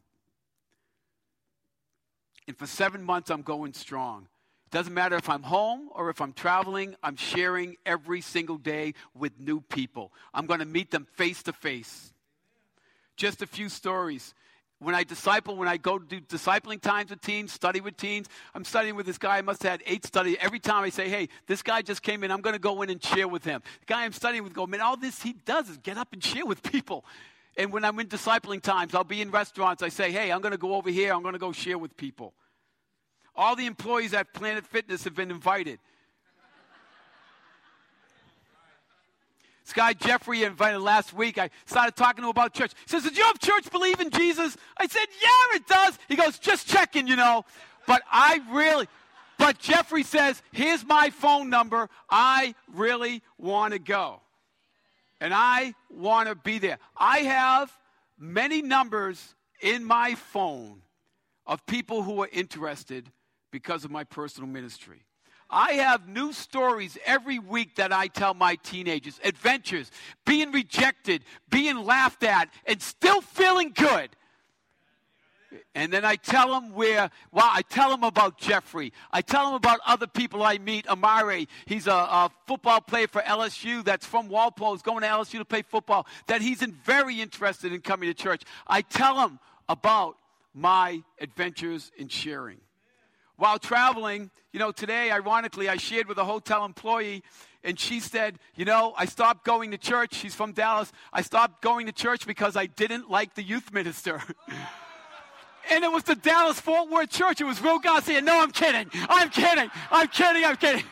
And 2.48 2.58
for 2.58 2.66
seven 2.66 3.04
months, 3.04 3.30
I'm 3.30 3.42
going 3.42 3.74
strong. 3.74 4.28
It 4.68 4.72
Doesn't 4.72 4.94
matter 4.94 5.18
if 5.18 5.30
I'm 5.30 5.44
home 5.44 5.90
or 5.94 6.10
if 6.10 6.22
I'm 6.22 6.32
traveling, 6.32 6.96
I'm 7.04 7.18
sharing 7.18 7.76
every 7.86 8.22
single 8.22 8.58
day 8.58 8.94
with 9.14 9.38
new 9.40 9.60
people. 9.60 10.14
I'm 10.34 10.46
going 10.46 10.62
to 10.62 10.66
meet 10.66 10.92
them 10.92 11.06
face 11.16 11.44
to 11.44 11.54
face. 11.54 12.14
Just 13.18 13.42
a 13.42 13.48
few 13.48 13.68
stories. 13.68 14.34
When 14.80 14.94
I 14.94 15.04
disciple, 15.04 15.56
when 15.56 15.68
I 15.68 15.78
go 15.78 15.98
do 15.98 16.22
discipling 16.22 16.80
times 16.80 17.10
with 17.10 17.22
teens, 17.22 17.52
study 17.52 17.82
with 17.82 17.98
teens, 17.98 18.28
I'm 18.54 18.64
studying 18.64 18.96
with 18.96 19.08
this 19.08 19.18
guy. 19.18 19.38
I 19.38 19.42
must 19.42 19.64
have 19.64 19.72
had 19.72 19.84
eight 19.88 20.06
studies. 20.06 20.38
Every 20.40 20.60
time 20.60 20.84
I 20.84 20.90
say, 20.90 21.10
hey, 21.10 21.30
this 21.48 21.64
guy 21.64 21.82
just 21.82 22.04
came 22.04 22.24
in, 22.24 22.32
I'm 22.32 22.42
going 22.42 22.54
to 22.54 22.60
go 22.60 22.84
in 22.84 22.92
and 22.92 23.04
share 23.04 23.28
with 23.28 23.44
him. 23.44 23.64
The 23.80 23.86
guy 23.88 24.06
I'm 24.06 24.14
studying 24.14 24.44
with, 24.44 24.54
go, 24.54 24.68
man, 24.68 24.82
all 24.82 24.96
this 24.96 25.22
he 25.24 25.34
does 25.34 25.68
is 25.70 25.78
get 25.78 25.98
up 25.98 26.14
and 26.14 26.24
share 26.24 26.46
with 26.46 26.62
people. 26.62 27.06
And 27.58 27.74
when 27.74 27.84
I'm 27.84 28.00
in 28.00 28.08
discipling 28.08 28.62
times, 28.62 28.94
I'll 28.94 29.04
be 29.04 29.20
in 29.20 29.32
restaurants. 29.32 29.82
I 29.82 29.90
say, 29.90 30.12
hey, 30.12 30.32
I'm 30.32 30.42
going 30.42 30.52
to 30.52 30.60
go 30.60 30.76
over 30.76 30.92
here. 30.92 31.12
I'm 31.12 31.24
going 31.24 31.34
to 31.34 31.40
go 31.40 31.52
share 31.52 31.80
with 31.80 31.98
people. 31.98 32.36
All 33.36 33.56
the 33.56 33.66
employees 33.66 34.14
at 34.14 34.32
Planet 34.34 34.66
Fitness 34.66 35.04
have 35.06 35.16
been 35.16 35.32
invited. 35.32 35.80
This 39.68 39.74
guy 39.74 39.92
Jeffrey 39.92 40.46
invited 40.46 40.80
last 40.80 41.12
week. 41.12 41.38
I 41.38 41.50
started 41.66 41.94
talking 41.98 42.22
to 42.22 42.28
him 42.28 42.30
about 42.30 42.54
church. 42.54 42.72
He 42.86 42.90
says, 42.90 43.04
Did 43.04 43.18
your 43.18 43.34
church 43.34 43.70
believe 43.70 44.00
in 44.00 44.12
Jesus? 44.12 44.56
I 44.78 44.88
said, 44.88 45.06
Yeah, 45.22 45.58
it 45.58 45.68
does. 45.68 46.00
He 46.08 46.16
goes, 46.16 46.40
Just 46.40 46.70
checking, 46.70 47.06
you 47.06 47.18
know. 47.18 47.44
But 47.86 48.02
I 48.10 48.40
really, 48.50 48.88
but 49.38 49.60
Jeffrey 49.60 50.04
says, 50.04 50.42
Here's 50.54 50.86
my 50.86 51.10
phone 51.10 51.50
number. 51.50 51.90
I 52.10 52.56
really 52.74 53.22
want 53.38 53.74
to 53.74 53.80
go. 53.80 54.22
And 55.20 55.34
I 55.34 55.74
want 55.90 56.30
to 56.30 56.36
be 56.36 56.60
there. 56.60 56.78
I 56.96 57.20
have 57.20 57.70
many 58.18 58.62
numbers 58.62 59.36
in 59.60 59.84
my 59.84 60.16
phone 60.16 60.82
of 61.46 61.66
people 61.66 62.04
who 62.04 62.22
are 62.22 62.30
interested 62.32 63.12
because 63.52 63.84
of 63.84 63.92
my 63.92 64.06
personal 64.06 64.48
ministry. 64.48 65.02
I 65.50 65.74
have 65.74 66.08
new 66.08 66.34
stories 66.34 66.98
every 67.06 67.40
week 67.40 67.76
that 67.76 67.94
I 67.94 68.08
tell 68.08 68.34
my 68.34 68.56
teenagers 68.56 69.20
adventures, 69.24 69.92
being 70.26 70.52
rejected, 70.52 71.24
being 71.50 71.78
laughed 71.78 72.24
at, 72.24 72.50
and 72.66 72.82
still 72.82 73.22
feeling 73.22 73.72
good. 73.74 74.10
And 75.74 75.94
then 75.94 76.04
I 76.04 76.16
tell 76.16 76.52
them 76.52 76.74
where, 76.74 77.10
well, 77.32 77.50
I 77.50 77.62
tell 77.62 77.90
them 77.90 78.04
about 78.04 78.38
Jeffrey. 78.38 78.92
I 79.12 79.22
tell 79.22 79.46
them 79.46 79.54
about 79.54 79.80
other 79.86 80.08
people 80.08 80.44
I 80.44 80.58
meet. 80.58 80.88
Amari, 80.90 81.48
he's 81.66 81.88
a, 81.88 81.92
a 81.92 82.32
football 82.48 82.82
player 82.82 83.08
for 83.08 83.22
LSU 83.22 83.84
that's 83.84 84.06
from 84.06 84.28
Walpole, 84.28 84.74
is 84.74 84.82
going 84.82 85.02
to 85.02 85.08
LSU 85.08 85.38
to 85.40 85.46
play 85.46 85.62
football, 85.62 86.06
that 86.28 86.42
he's 86.42 86.62
in 86.62 86.74
very 86.74 87.22
interested 87.22 87.72
in 87.72 87.82
coming 87.82 88.10
to 88.10 88.14
church. 88.14 88.44
I 88.68 88.82
tell 88.82 89.16
them 89.16 89.40
about 89.70 90.18
my 90.54 91.04
adventures 91.22 91.92
in 91.98 92.10
sharing. 92.10 92.58
While 93.38 93.60
traveling, 93.60 94.32
you 94.52 94.60
know, 94.60 94.72
today, 94.72 95.12
ironically, 95.12 95.70
I 95.70 95.78
shared 95.78 96.08
with 96.08 96.18
a 96.18 96.26
hotel 96.26 96.66
employee, 96.66 97.24
and 97.64 97.80
she 97.80 98.00
said, 98.00 98.40
You 98.56 98.66
know, 98.66 98.94
I 98.98 99.06
stopped 99.06 99.46
going 99.46 99.72
to 99.72 99.78
church. 99.78 100.16
She's 100.16 100.34
from 100.34 100.54
Dallas. 100.54 100.92
I 101.14 101.22
stopped 101.22 101.62
going 101.62 101.86
to 101.86 101.92
church 101.92 102.26
because 102.26 102.56
I 102.56 102.66
didn't 102.66 103.10
like 103.10 103.36
the 103.36 103.44
youth 103.44 103.72
minister. 103.72 104.22
and 105.72 105.84
it 105.84 105.92
was 105.92 106.04
the 106.04 106.16
Dallas 106.16 106.60
Fort 106.60 106.90
Worth 106.90 107.12
church. 107.12 107.40
It 107.40 107.44
was 107.44 107.62
Will 107.62 107.78
Garcia. 107.78 108.22
No, 108.22 108.42
I'm 108.42 108.52
kidding. 108.52 108.90
I'm 109.08 109.30
kidding. 109.30 109.70
I'm 109.92 110.08
kidding. 110.08 110.44
I'm 110.44 110.58
kidding. 110.58 110.84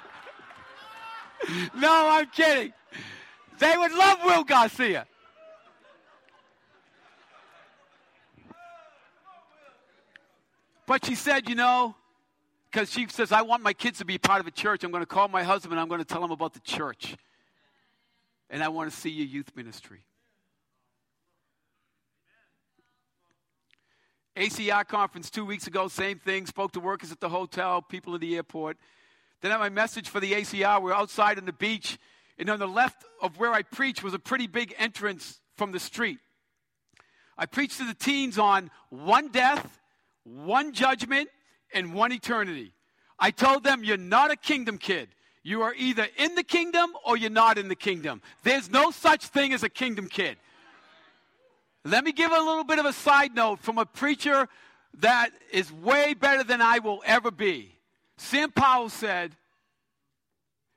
no, 1.76 2.10
I'm 2.10 2.28
kidding. 2.28 2.74
They 3.58 3.76
would 3.76 3.92
love 3.92 4.20
Will 4.24 4.44
Garcia. 4.44 5.08
But 10.86 11.06
she 11.06 11.16
said, 11.16 11.50
you 11.50 11.56
know, 11.56 11.96
because 12.76 12.92
she 12.92 13.08
says, 13.08 13.32
I 13.32 13.42
want 13.42 13.64
my 13.64 13.72
kids 13.72 14.00
to 14.00 14.06
be 14.06 14.18
part 14.18 14.42
of 14.42 14.48
a 14.48 14.52
church. 14.52 14.84
I'm 14.84 14.92
going 14.92 15.02
to 15.02 15.08
call 15.08 15.30
my 15.30 15.44
husband 15.44 15.72
and 15.72 15.80
I'm 15.80 15.88
going 15.88 16.02
to 16.02 16.06
tell 16.06 16.22
him 16.22 16.32
about 16.32 16.54
the 16.54 16.60
church. 16.60 17.16
And 18.50 18.62
I 18.62 18.68
want 18.68 18.92
to 18.92 18.96
see 18.96 19.10
your 19.10 19.26
youth 19.26 19.56
ministry. 19.56 20.04
ACR 24.36 24.86
conference 24.86 25.30
two 25.30 25.46
weeks 25.46 25.68
ago, 25.68 25.88
same 25.88 26.20
thing. 26.20 26.46
Spoke 26.48 26.74
to 26.74 26.82
workers 26.82 27.14
at 27.14 27.22
the 27.22 27.30
hotel, 27.30 27.82
people 27.82 28.14
in 28.14 28.20
the 28.20 28.36
airport. 28.36 28.76
Then 29.40 29.52
I 29.52 29.54
had 29.54 29.62
my 29.62 29.70
message 29.70 30.10
for 30.10 30.20
the 30.20 30.34
ACR. 30.34 30.82
We're 30.82 30.92
outside 30.92 31.38
on 31.38 31.46
the 31.46 31.54
beach, 31.54 31.98
and 32.38 32.50
on 32.50 32.60
the 32.60 32.68
left 32.68 33.06
of 33.22 33.40
where 33.40 33.54
I 33.54 33.62
preached 33.62 34.04
was 34.04 34.14
a 34.14 34.20
pretty 34.20 34.48
big 34.48 34.76
entrance 34.78 35.40
from 35.56 35.72
the 35.72 35.80
street. 35.80 36.18
I 37.38 37.46
preached 37.46 37.78
to 37.78 37.86
the 37.86 37.94
teens 37.94 38.38
on 38.38 38.70
one 38.90 39.30
death, 39.30 39.80
one 40.26 40.74
judgment, 40.74 41.30
and 41.76 41.94
one 41.94 42.12
eternity. 42.12 42.72
I 43.20 43.30
told 43.30 43.64
them, 43.64 43.84
You're 43.84 43.98
not 43.98 44.32
a 44.32 44.36
kingdom 44.36 44.80
kid. 44.80 45.10
You 45.44 45.62
are 45.62 45.76
either 45.76 46.08
in 46.18 46.34
the 46.34 46.44
kingdom 46.44 46.90
or 47.06 47.16
you're 47.16 47.30
not 47.30 47.60
in 47.60 47.68
the 47.68 47.76
kingdom. 47.76 48.24
There's 48.42 48.72
no 48.72 48.90
such 48.90 49.28
thing 49.28 49.54
as 49.54 49.62
a 49.62 49.70
kingdom 49.70 50.08
kid. 50.08 50.38
Let 51.84 52.04
me 52.04 52.14
give 52.14 52.32
a 52.32 52.40
little 52.40 52.64
bit 52.64 52.80
of 52.80 52.86
a 52.86 52.94
side 52.94 53.36
note 53.36 53.60
from 53.60 53.78
a 53.78 53.86
preacher 53.86 54.50
that 55.02 55.30
is 55.52 55.72
way 55.72 56.16
better 56.16 56.44
than 56.44 56.62
I 56.62 56.80
will 56.80 57.04
ever 57.06 57.30
be. 57.30 57.76
Sam 58.18 58.52
Powell 58.52 58.90
said, 58.90 59.36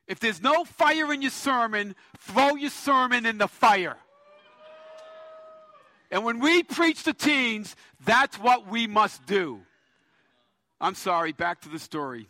If 0.06 0.20
there's 0.20 0.42
no 0.42 0.64
fire 0.64 1.10
in 1.14 1.22
your 1.22 1.30
sermon, 1.30 1.94
throw 2.18 2.56
your 2.56 2.70
sermon 2.70 3.24
in 3.24 3.38
the 3.38 3.48
fire. 3.48 3.96
And 6.10 6.24
when 6.24 6.40
we 6.40 6.62
preach 6.62 7.04
to 7.04 7.14
teens, 7.14 7.74
that's 8.04 8.38
what 8.38 8.66
we 8.66 8.86
must 8.86 9.24
do. 9.24 9.60
I'm 10.80 10.94
sorry, 10.94 11.32
back 11.32 11.60
to 11.62 11.68
the 11.68 11.78
story. 11.78 12.28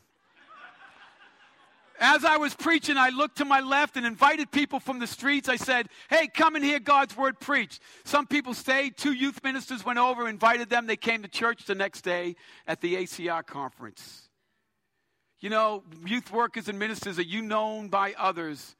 As 2.01 2.25
I 2.25 2.37
was 2.37 2.55
preaching, 2.55 2.97
I 2.97 3.09
looked 3.09 3.39
to 3.39 3.45
my 3.45 3.59
left 3.61 3.97
and 3.97 4.07
invited 4.07 4.53
people 4.53 4.79
from 4.79 5.01
the 5.01 5.07
streets. 5.07 5.49
I 5.49 5.57
said, 5.57 5.89
Hey, 6.09 6.29
come 6.29 6.55
and 6.55 6.65
hear 6.65 6.79
God's 6.79 7.17
word 7.17 7.41
preached. 7.41 7.81
Some 8.05 8.27
people 8.27 8.55
stayed. 8.55 8.97
Two 8.97 9.13
youth 9.13 9.43
ministers 9.43 9.85
went 9.85 9.99
over, 9.99 10.29
invited 10.29 10.71
them. 10.71 10.87
They 10.87 10.97
came 10.97 11.23
to 11.23 11.29
church 11.29 11.65
the 11.65 11.75
next 11.75 12.03
day 12.03 12.37
at 12.69 12.81
the 12.81 12.95
ACR 12.95 13.45
conference. 13.45 14.29
You 15.41 15.51
know, 15.51 15.83
youth 16.07 16.33
workers 16.33 16.69
and 16.69 16.79
ministers, 16.79 17.19
are 17.19 17.23
you 17.23 17.43
known 17.43 17.89
by 17.89 18.15
others 18.17 18.77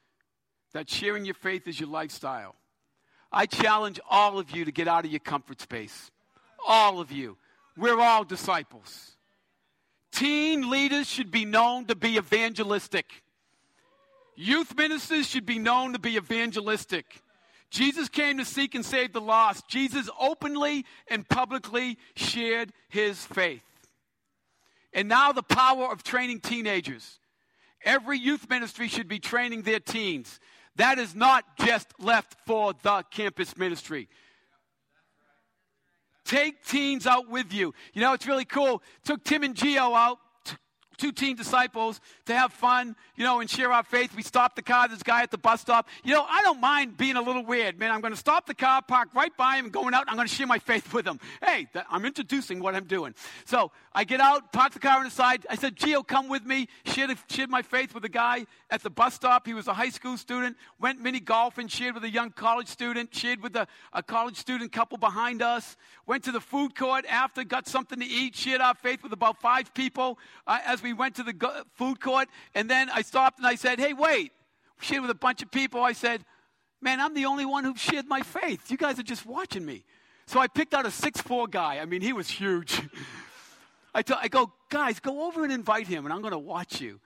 that 0.73 0.89
sharing 0.89 1.25
your 1.25 1.35
faith 1.35 1.67
is 1.67 1.77
your 1.77 1.89
lifestyle? 1.89 2.55
I 3.31 3.45
challenge 3.45 3.99
all 4.09 4.39
of 4.39 4.51
you 4.51 4.65
to 4.65 4.71
get 4.71 4.87
out 4.87 5.05
of 5.05 5.11
your 5.11 5.19
comfort 5.19 5.61
space. 5.61 6.09
All 6.65 7.01
of 7.01 7.11
you. 7.11 7.37
We're 7.77 7.99
all 7.99 8.23
disciples. 8.23 9.17
Teen 10.11 10.69
leaders 10.69 11.07
should 11.07 11.31
be 11.31 11.45
known 11.45 11.85
to 11.85 11.95
be 11.95 12.17
evangelistic. 12.17 13.23
Youth 14.35 14.75
ministers 14.75 15.27
should 15.27 15.45
be 15.45 15.59
known 15.59 15.93
to 15.93 15.99
be 15.99 16.15
evangelistic. 16.15 17.21
Jesus 17.69 18.09
came 18.09 18.37
to 18.37 18.45
seek 18.45 18.73
and 18.73 18.85
save 18.85 19.13
the 19.13 19.21
lost. 19.21 19.67
Jesus 19.67 20.09
openly 20.19 20.85
and 21.07 21.27
publicly 21.27 21.97
shared 22.15 22.73
his 22.87 23.25
faith. 23.25 23.63
And 24.93 25.07
now, 25.07 25.31
the 25.31 25.43
power 25.43 25.91
of 25.91 26.01
training 26.01 26.39
teenagers. 26.39 27.19
Every 27.85 28.17
youth 28.17 28.49
ministry 28.49 28.87
should 28.87 29.07
be 29.07 29.19
training 29.19 29.61
their 29.61 29.79
teens. 29.79 30.39
That 30.77 30.97
is 30.97 31.13
not 31.13 31.57
just 31.57 31.87
left 31.99 32.35
for 32.45 32.73
the 32.81 33.03
campus 33.11 33.55
ministry. 33.55 34.09
Take 36.29 36.63
teens 36.63 37.07
out 37.07 37.27
with 37.27 37.51
you. 37.51 37.73
You 37.91 38.01
know, 38.01 38.13
it's 38.13 38.27
really 38.27 38.45
cool. 38.45 38.83
Took 39.03 39.23
Tim 39.23 39.41
and 39.41 39.55
Geo 39.55 39.95
out 39.95 40.19
two 40.99 41.11
teen 41.11 41.35
disciples 41.35 41.99
to 42.25 42.35
have 42.35 42.53
fun, 42.53 42.95
you 43.15 43.23
know, 43.23 43.39
and 43.39 43.49
share 43.49 43.71
our 43.71 43.83
faith. 43.83 44.15
We 44.15 44.21
stopped 44.21 44.55
the 44.55 44.61
car, 44.61 44.87
this 44.87 45.01
guy 45.01 45.23
at 45.23 45.31
the 45.31 45.37
bus 45.37 45.61
stop. 45.61 45.87
You 46.03 46.13
know, 46.13 46.25
I 46.29 46.41
don't 46.43 46.59
mind 46.59 46.97
being 46.97 47.15
a 47.15 47.21
little 47.21 47.43
weird, 47.43 47.79
man. 47.79 47.91
I'm 47.91 48.01
going 48.01 48.13
to 48.13 48.19
stop 48.19 48.45
the 48.45 48.53
car, 48.53 48.81
park 48.81 49.09
right 49.15 49.35
by 49.35 49.55
him, 49.55 49.65
and 49.65 49.73
going 49.73 49.93
out. 49.93 50.05
I'm 50.07 50.15
going 50.15 50.27
to 50.27 50.33
share 50.33 50.47
my 50.47 50.59
faith 50.59 50.93
with 50.93 51.07
him. 51.07 51.19
Hey, 51.43 51.67
I'm 51.89 52.05
introducing 52.05 52.59
what 52.59 52.75
I'm 52.75 52.85
doing. 52.85 53.15
So 53.45 53.71
I 53.93 54.03
get 54.03 54.19
out, 54.19 54.51
park 54.51 54.73
the 54.73 54.79
car 54.79 54.97
on 54.97 55.05
the 55.05 55.09
side. 55.09 55.47
I 55.49 55.55
said, 55.55 55.75
Gio, 55.75 56.05
come 56.05 56.27
with 56.27 56.45
me. 56.45 56.67
Shared, 56.85 57.17
shared 57.29 57.49
my 57.49 57.61
faith 57.61 57.93
with 57.95 58.05
a 58.05 58.09
guy 58.09 58.45
at 58.69 58.83
the 58.83 58.89
bus 58.89 59.15
stop. 59.15 59.47
He 59.47 59.53
was 59.53 59.67
a 59.67 59.73
high 59.73 59.89
school 59.89 60.17
student. 60.17 60.57
Went 60.79 61.01
mini 61.01 61.19
golfing, 61.19 61.67
shared 61.67 61.95
with 61.95 62.03
a 62.03 62.09
young 62.09 62.31
college 62.31 62.67
student, 62.67 63.15
shared 63.15 63.41
with 63.41 63.55
a, 63.55 63.67
a 63.93 64.03
college 64.03 64.35
student 64.35 64.71
couple 64.71 64.97
behind 64.97 65.41
us. 65.41 65.77
Went 66.05 66.23
to 66.25 66.31
the 66.31 66.41
food 66.41 66.75
court 66.75 67.05
after, 67.09 67.43
got 67.43 67.67
something 67.67 67.99
to 67.99 68.05
eat, 68.05 68.35
shared 68.35 68.61
our 68.61 68.75
faith 68.75 69.03
with 69.03 69.13
about 69.13 69.39
five 69.41 69.73
people 69.73 70.19
uh, 70.45 70.59
as 70.65 70.81
we 70.83 70.88
we 70.89 70.93
went 70.93 71.15
to 71.15 71.23
the 71.23 71.65
food 71.75 71.99
court, 71.99 72.27
and 72.55 72.67
then 72.67 72.89
I 72.89 73.03
stopped 73.03 73.37
and 73.37 73.47
I 73.47 73.55
said, 73.55 73.79
Hey, 73.79 73.93
wait. 73.93 74.31
We 74.79 74.85
shared 74.85 75.01
with 75.01 75.11
a 75.11 75.15
bunch 75.15 75.43
of 75.43 75.51
people. 75.51 75.83
I 75.83 75.93
said, 75.93 76.25
Man, 76.81 76.99
I'm 76.99 77.13
the 77.13 77.25
only 77.25 77.45
one 77.45 77.63
who 77.63 77.75
shared 77.75 78.07
my 78.07 78.21
faith. 78.21 78.71
You 78.71 78.77
guys 78.77 78.97
are 78.97 79.03
just 79.03 79.25
watching 79.25 79.65
me. 79.65 79.83
So 80.25 80.39
I 80.39 80.47
picked 80.47 80.73
out 80.73 80.85
a 80.85 80.91
six-four 80.91 81.47
guy. 81.47 81.79
I 81.79 81.85
mean, 81.85 82.01
he 82.01 82.13
was 82.13 82.29
huge. 82.29 82.81
I, 83.93 84.01
t- 84.01 84.13
I 84.17 84.27
go, 84.29 84.51
guys, 84.69 84.99
go 84.99 85.27
over 85.27 85.43
and 85.43 85.51
invite 85.51 85.87
him, 85.87 86.05
and 86.05 86.13
I'm 86.13 86.21
going 86.21 86.31
to 86.31 86.37
watch 86.37 86.79
you. 86.79 86.99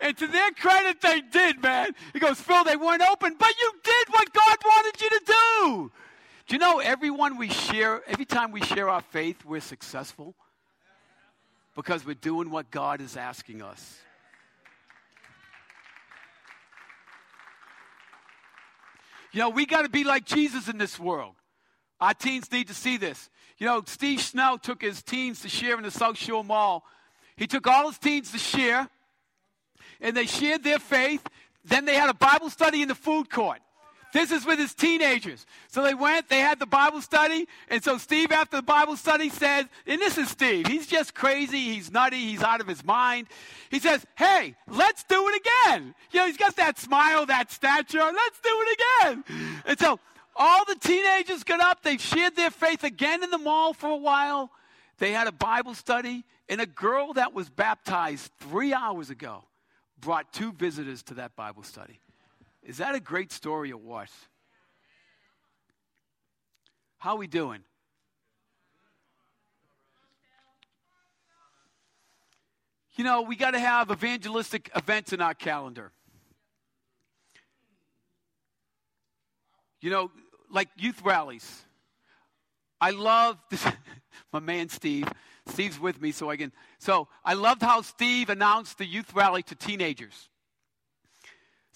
And 0.00 0.16
to 0.18 0.26
their 0.26 0.50
credit, 0.52 1.00
they 1.00 1.22
did, 1.22 1.62
man. 1.62 1.92
He 2.12 2.20
goes, 2.20 2.38
Phil, 2.40 2.62
they 2.64 2.76
weren't 2.76 3.02
open, 3.02 3.34
but 3.38 3.52
you 3.58 3.72
did 3.82 4.08
what 4.10 4.32
God 4.32 4.56
wanted 4.64 5.00
you 5.00 5.08
to 5.10 5.20
do. 5.26 5.92
Do 6.46 6.54
you 6.54 6.58
know 6.58 6.78
everyone 6.78 7.38
we 7.38 7.48
share, 7.48 8.02
every 8.06 8.26
time 8.26 8.52
we 8.52 8.60
share 8.60 8.88
our 8.90 9.00
faith, 9.00 9.44
we're 9.44 9.60
successful? 9.60 10.34
Because 11.74 12.04
we're 12.04 12.14
doing 12.14 12.50
what 12.50 12.70
God 12.70 13.00
is 13.00 13.16
asking 13.16 13.62
us. 13.62 13.98
You 19.32 19.40
know, 19.40 19.48
we 19.48 19.66
got 19.66 19.82
to 19.82 19.88
be 19.88 20.04
like 20.04 20.24
Jesus 20.24 20.68
in 20.68 20.78
this 20.78 20.98
world. 20.98 21.34
Our 22.00 22.14
teens 22.14 22.50
need 22.52 22.68
to 22.68 22.74
see 22.74 22.96
this. 22.96 23.28
You 23.58 23.66
know, 23.66 23.82
Steve 23.86 24.20
Snell 24.20 24.58
took 24.58 24.82
his 24.82 25.02
teens 25.02 25.40
to 25.40 25.48
share 25.48 25.76
in 25.76 25.82
the 25.82 25.90
South 25.90 26.16
Shore 26.16 26.44
Mall. 26.44 26.84
He 27.36 27.48
took 27.48 27.66
all 27.66 27.88
his 27.88 27.98
teens 27.98 28.30
to 28.30 28.38
share, 28.38 28.88
and 30.00 30.16
they 30.16 30.26
shared 30.26 30.62
their 30.62 30.78
faith. 30.78 31.26
Then 31.64 31.84
they 31.84 31.94
had 31.94 32.10
a 32.10 32.14
Bible 32.14 32.50
study 32.50 32.82
in 32.82 32.88
the 32.88 32.94
food 32.94 33.28
court. 33.28 33.58
This 34.14 34.30
is 34.30 34.46
with 34.46 34.60
his 34.60 34.74
teenagers. 34.74 35.44
So 35.66 35.82
they 35.82 35.92
went, 35.92 36.28
they 36.28 36.38
had 36.38 36.60
the 36.60 36.66
Bible 36.66 37.00
study, 37.00 37.48
and 37.68 37.82
so 37.82 37.98
Steve, 37.98 38.30
after 38.30 38.58
the 38.58 38.62
Bible 38.62 38.96
study, 38.96 39.28
says, 39.28 39.66
and 39.88 40.00
this 40.00 40.16
is 40.16 40.28
Steve, 40.28 40.68
he's 40.68 40.86
just 40.86 41.16
crazy, 41.16 41.58
he's 41.74 41.90
nutty, 41.90 42.18
he's 42.18 42.40
out 42.40 42.60
of 42.60 42.68
his 42.68 42.84
mind. 42.84 43.26
He 43.70 43.80
says, 43.80 44.06
Hey, 44.14 44.54
let's 44.68 45.02
do 45.02 45.28
it 45.28 45.42
again. 45.44 45.96
You 46.12 46.20
know, 46.20 46.26
he's 46.26 46.36
got 46.36 46.54
that 46.56 46.78
smile, 46.78 47.26
that 47.26 47.50
stature, 47.50 47.98
let's 47.98 48.38
do 48.38 48.50
it 48.52 48.78
again. 48.78 49.24
And 49.66 49.78
so 49.80 49.98
all 50.36 50.64
the 50.64 50.76
teenagers 50.76 51.42
got 51.42 51.58
up, 51.58 51.82
they 51.82 51.96
shared 51.96 52.36
their 52.36 52.52
faith 52.52 52.84
again 52.84 53.24
in 53.24 53.30
the 53.30 53.38
mall 53.38 53.72
for 53.72 53.90
a 53.90 53.96
while. 53.96 54.52
They 54.98 55.10
had 55.10 55.26
a 55.26 55.32
Bible 55.32 55.74
study, 55.74 56.22
and 56.48 56.60
a 56.60 56.66
girl 56.66 57.14
that 57.14 57.34
was 57.34 57.50
baptized 57.50 58.30
three 58.38 58.72
hours 58.72 59.10
ago 59.10 59.42
brought 59.98 60.32
two 60.32 60.52
visitors 60.52 61.02
to 61.04 61.14
that 61.14 61.34
Bible 61.34 61.64
study. 61.64 61.98
Is 62.64 62.78
that 62.78 62.94
a 62.94 63.00
great 63.00 63.30
story 63.30 63.72
or 63.72 63.76
what? 63.76 64.08
How 66.98 67.10
are 67.12 67.18
we 67.18 67.26
doing? 67.26 67.60
You 72.96 73.04
know, 73.04 73.22
we 73.22 73.36
got 73.36 73.50
to 73.50 73.58
have 73.58 73.90
evangelistic 73.90 74.70
events 74.74 75.12
in 75.12 75.20
our 75.20 75.34
calendar. 75.34 75.92
You 79.80 79.90
know, 79.90 80.10
like 80.50 80.68
youth 80.76 81.02
rallies. 81.02 81.64
I 82.80 82.90
love 82.90 83.36
this, 83.50 83.66
my 84.32 84.40
man 84.40 84.68
Steve. 84.68 85.08
Steve's 85.46 85.78
with 85.78 86.00
me, 86.00 86.10
so 86.12 86.30
I 86.30 86.36
can. 86.38 86.52
So 86.78 87.08
I 87.22 87.34
loved 87.34 87.60
how 87.60 87.82
Steve 87.82 88.30
announced 88.30 88.78
the 88.78 88.86
youth 88.86 89.12
rally 89.12 89.42
to 89.42 89.54
teenagers. 89.54 90.30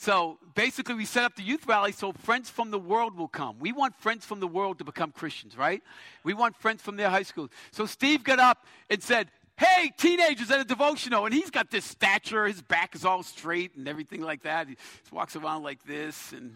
So 0.00 0.38
basically, 0.54 0.94
we 0.94 1.04
set 1.04 1.24
up 1.24 1.34
the 1.34 1.42
youth 1.42 1.66
rally 1.66 1.90
so 1.90 2.12
friends 2.12 2.48
from 2.48 2.70
the 2.70 2.78
world 2.78 3.16
will 3.16 3.26
come. 3.26 3.56
We 3.58 3.72
want 3.72 3.96
friends 3.96 4.24
from 4.24 4.38
the 4.38 4.46
world 4.46 4.78
to 4.78 4.84
become 4.84 5.10
Christians, 5.10 5.58
right? 5.58 5.82
We 6.22 6.34
want 6.34 6.56
friends 6.56 6.82
from 6.82 6.96
their 6.96 7.10
high 7.10 7.24
schools. 7.24 7.50
So 7.72 7.84
Steve 7.84 8.22
got 8.22 8.38
up 8.38 8.64
and 8.88 9.02
said, 9.02 9.28
Hey, 9.56 9.90
teenagers 9.96 10.52
at 10.52 10.60
a 10.60 10.64
devotional. 10.64 11.24
And 11.24 11.34
he's 11.34 11.50
got 11.50 11.72
this 11.72 11.84
stature, 11.84 12.46
his 12.46 12.62
back 12.62 12.94
is 12.94 13.04
all 13.04 13.24
straight 13.24 13.74
and 13.74 13.88
everything 13.88 14.20
like 14.20 14.44
that. 14.44 14.68
He 14.68 14.76
walks 15.10 15.34
around 15.34 15.64
like 15.64 15.82
this 15.82 16.30
and 16.30 16.54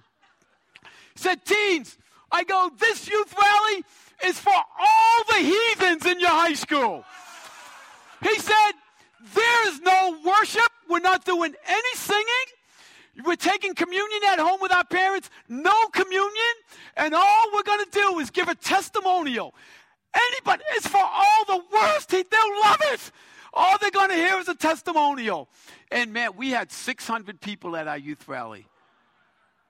said, 1.17 1.45
Teens, 1.45 1.99
I 2.31 2.45
go, 2.45 2.71
this 2.79 3.09
youth 3.09 3.35
rally 3.37 3.85
is 4.25 4.39
for 4.39 4.55
all 4.55 5.25
the 5.31 5.39
heathens 5.39 6.07
in 6.07 6.21
your 6.21 6.31
high 6.31 6.55
school. 6.55 7.05
He 8.23 8.39
said, 8.39 8.73
There 9.35 9.69
is 9.69 9.81
no 9.81 10.17
worship. 10.25 10.71
We're 10.89 11.01
not 11.01 11.25
doing 11.25 11.53
any 11.67 11.95
singing. 11.97 12.62
We're 13.25 13.37
taking 13.37 13.75
communion 13.75 14.23
at 14.29 14.39
home 14.39 14.59
with 14.61 14.73
our 14.73 14.85
parents, 14.85 15.29
no 15.49 15.87
communion, 15.89 16.55
and 16.97 17.15
all 17.15 17.51
we're 17.53 17.63
going 17.63 17.85
to 17.85 17.91
do 17.91 18.19
is 18.21 18.31
give 18.31 18.49
a 18.49 18.55
testimonial. 18.55 19.55
Anybody, 20.15 20.65
it's 20.73 20.87
for 20.87 21.03
all 21.03 21.45
the 21.47 21.63
worst. 21.73 22.09
They'll 22.09 22.61
love 22.63 22.81
it. 22.85 23.11
All 23.53 23.77
they're 23.79 23.91
going 23.91 24.09
to 24.09 24.15
hear 24.15 24.39
is 24.39 24.49
a 24.49 24.55
testimonial. 24.55 25.49
And 25.91 26.15
man, 26.15 26.37
we 26.37 26.51
had 26.51 26.73
600 26.73 27.39
people 27.41 27.77
at 27.77 27.87
our 27.87 27.99
youth 27.99 28.27
rally. 28.27 28.67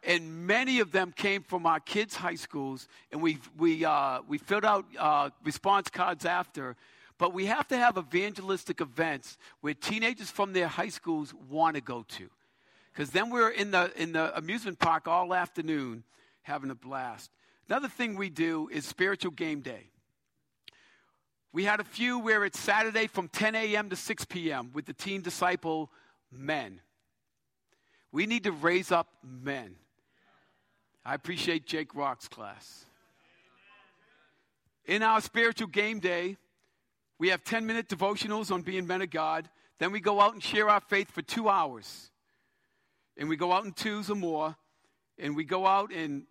And 0.04 0.46
many 0.46 0.78
of 0.78 0.92
them 0.92 1.12
came 1.12 1.42
from 1.42 1.66
our 1.66 1.80
kids' 1.80 2.14
high 2.14 2.34
schools, 2.34 2.88
and 3.10 3.22
we, 3.22 3.38
we, 3.56 3.84
uh, 3.84 4.20
we 4.26 4.38
filled 4.38 4.64
out 4.64 4.84
uh, 4.98 5.30
response 5.44 5.88
cards 5.90 6.24
after. 6.24 6.76
But 7.18 7.34
we 7.34 7.46
have 7.46 7.66
to 7.68 7.76
have 7.76 7.98
evangelistic 7.98 8.80
events 8.80 9.36
where 9.60 9.74
teenagers 9.74 10.30
from 10.30 10.52
their 10.52 10.66
high 10.68 10.88
schools 10.88 11.34
want 11.48 11.74
to 11.74 11.80
go 11.80 12.04
to 12.08 12.28
because 12.92 13.10
then 13.10 13.30
we 13.30 13.40
are 13.40 13.50
in 13.50 13.70
the, 13.70 13.90
in 14.00 14.12
the 14.12 14.36
amusement 14.36 14.78
park 14.78 15.08
all 15.08 15.32
afternoon 15.32 16.04
having 16.42 16.70
a 16.70 16.74
blast. 16.74 17.30
Another 17.68 17.88
thing 17.88 18.16
we 18.16 18.28
do 18.28 18.68
is 18.70 18.84
spiritual 18.84 19.30
game 19.30 19.60
day. 19.60 19.88
We 21.52 21.64
had 21.64 21.80
a 21.80 21.84
few 21.84 22.18
where 22.18 22.44
it's 22.44 22.58
Saturday 22.58 23.06
from 23.06 23.28
10 23.28 23.54
a.m. 23.54 23.90
to 23.90 23.96
6 23.96 24.24
p.m. 24.26 24.70
with 24.74 24.86
the 24.86 24.92
teen 24.92 25.22
disciple 25.22 25.90
men. 26.30 26.80
We 28.10 28.26
need 28.26 28.44
to 28.44 28.52
raise 28.52 28.92
up 28.92 29.08
men. 29.22 29.76
I 31.04 31.14
appreciate 31.14 31.66
Jake 31.66 31.94
Rock's 31.94 32.28
class. 32.28 32.86
In 34.86 35.02
our 35.02 35.20
spiritual 35.20 35.68
game 35.68 35.98
day, 35.98 36.36
we 37.18 37.28
have 37.28 37.44
10 37.44 37.66
minute 37.66 37.88
devotionals 37.88 38.50
on 38.50 38.62
being 38.62 38.86
men 38.86 39.00
of 39.00 39.10
God. 39.10 39.48
Then 39.78 39.92
we 39.92 40.00
go 40.00 40.20
out 40.20 40.34
and 40.34 40.42
share 40.42 40.68
our 40.68 40.80
faith 40.80 41.10
for 41.10 41.22
two 41.22 41.48
hours 41.48 42.11
and 43.16 43.28
we 43.28 43.36
go 43.36 43.52
out 43.52 43.64
in 43.64 43.72
twos 43.72 44.10
or 44.10 44.14
more, 44.14 44.56
and 45.18 45.36
we 45.36 45.44
go 45.44 45.66
out 45.66 45.92
and 45.92 46.24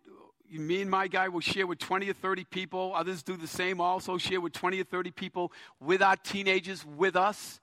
me 0.51 0.81
and 0.81 0.91
my 0.91 1.07
guy 1.07 1.29
will 1.29 1.39
share 1.39 1.65
with 1.65 1.79
20 1.79 2.09
or 2.09 2.13
30 2.13 2.43
people. 2.45 2.91
Others 2.93 3.23
do 3.23 3.37
the 3.37 3.47
same 3.47 3.79
also, 3.79 4.17
share 4.17 4.41
with 4.41 4.53
20 4.53 4.81
or 4.81 4.83
30 4.83 5.11
people 5.11 5.51
with 5.79 6.01
our 6.01 6.17
teenagers 6.17 6.85
with 6.85 7.15
us. 7.15 7.59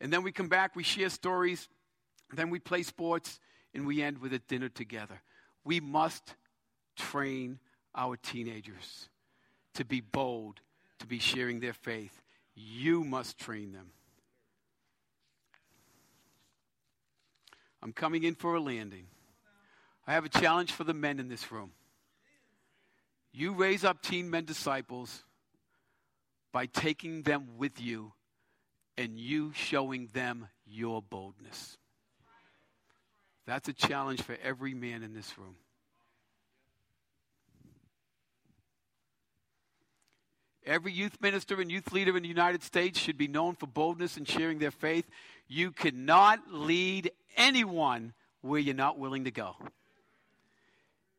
And 0.00 0.12
then 0.12 0.22
we 0.22 0.32
come 0.32 0.48
back, 0.48 0.76
we 0.76 0.82
share 0.82 1.10
stories, 1.10 1.68
then 2.32 2.48
we 2.48 2.58
play 2.58 2.82
sports, 2.82 3.40
and 3.74 3.86
we 3.86 4.02
end 4.02 4.18
with 4.18 4.32
a 4.32 4.38
dinner 4.38 4.68
together. 4.68 5.20
We 5.64 5.80
must 5.80 6.34
train 6.96 7.58
our 7.94 8.16
teenagers 8.16 9.08
to 9.74 9.84
be 9.84 10.00
bold, 10.00 10.60
to 11.00 11.06
be 11.06 11.18
sharing 11.18 11.60
their 11.60 11.72
faith. 11.72 12.22
You 12.54 13.04
must 13.04 13.38
train 13.38 13.72
them. 13.72 13.90
I'm 17.82 17.92
coming 17.92 18.24
in 18.24 18.34
for 18.34 18.54
a 18.54 18.60
landing. 18.60 19.06
I 20.06 20.12
have 20.12 20.24
a 20.24 20.28
challenge 20.28 20.72
for 20.72 20.84
the 20.84 20.94
men 20.94 21.18
in 21.18 21.28
this 21.28 21.50
room. 21.50 21.72
You 23.32 23.52
raise 23.52 23.84
up 23.84 24.02
teen 24.02 24.28
men 24.28 24.44
disciples 24.44 25.24
by 26.52 26.66
taking 26.66 27.22
them 27.22 27.58
with 27.58 27.80
you 27.80 28.12
and 28.98 29.18
you 29.18 29.52
showing 29.54 30.08
them 30.12 30.48
your 30.66 31.00
boldness. 31.00 31.78
That's 33.46 33.68
a 33.68 33.72
challenge 33.72 34.22
for 34.22 34.36
every 34.42 34.74
man 34.74 35.02
in 35.02 35.14
this 35.14 35.38
room. 35.38 35.56
Every 40.66 40.92
youth 40.92 41.20
minister 41.20 41.60
and 41.60 41.70
youth 41.70 41.92
leader 41.92 42.16
in 42.16 42.22
the 42.22 42.28
United 42.28 42.62
States 42.62 42.98
should 42.98 43.16
be 43.16 43.28
known 43.28 43.54
for 43.54 43.66
boldness 43.66 44.16
in 44.16 44.24
sharing 44.24 44.58
their 44.58 44.70
faith. 44.70 45.08
You 45.48 45.72
cannot 45.72 46.52
lead 46.52 47.10
anyone 47.36 48.12
where 48.42 48.60
you're 48.60 48.74
not 48.74 48.98
willing 48.98 49.24
to 49.24 49.30
go. 49.30 49.56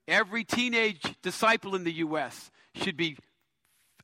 Every 0.08 0.44
teenage 0.44 1.02
disciple 1.22 1.76
in 1.76 1.84
the 1.84 1.94
U.S. 1.94 2.52
should 2.76 2.98
be 2.98 3.18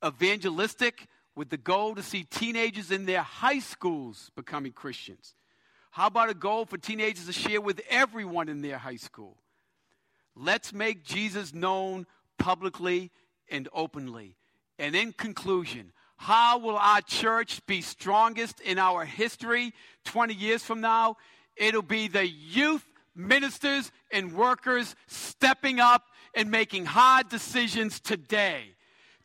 evangelistic 0.06 1.08
with 1.36 1.50
the 1.50 1.58
goal 1.58 1.96
to 1.96 2.04
see 2.04 2.24
teenagers 2.24 2.92
in 2.92 3.06
their 3.06 3.22
high 3.22 3.60
schools 3.60 4.32
becoming 4.36 4.72
Christians. 4.72 5.36
How 5.92 6.08
about 6.08 6.30
a 6.30 6.34
goal 6.34 6.66
for 6.66 6.78
teenagers 6.78 7.26
to 7.26 7.34
share 7.34 7.62
with 7.62 7.82
everyone 7.90 8.50
in 8.50 8.62
their 8.62 8.78
high 8.78 8.98
school? 8.98 9.38
Let's 10.36 10.74
make 10.74 11.04
Jesus 11.04 11.54
known 11.54 12.06
publicly 12.38 13.12
and 13.50 13.68
openly. 13.74 14.36
And 14.80 14.96
in 14.96 15.14
conclusion, 15.14 15.92
how 16.18 16.58
will 16.58 16.78
our 16.78 17.02
church 17.02 17.66
be 17.66 17.82
strongest 17.82 18.60
in 18.62 18.80
our 18.80 19.06
history 19.06 19.74
20 20.06 20.34
years 20.34 20.64
from 20.64 20.82
now? 20.82 21.18
It'll 21.56 21.82
be 21.82 22.08
the 22.08 22.28
youth 22.28 22.86
ministers 23.16 23.92
and 24.12 24.34
workers 24.34 24.96
stepping 25.08 25.80
up 25.80 26.04
and 26.34 26.52
making 26.52 26.86
hard 26.86 27.30
decisions 27.30 28.00
today. 28.00 28.77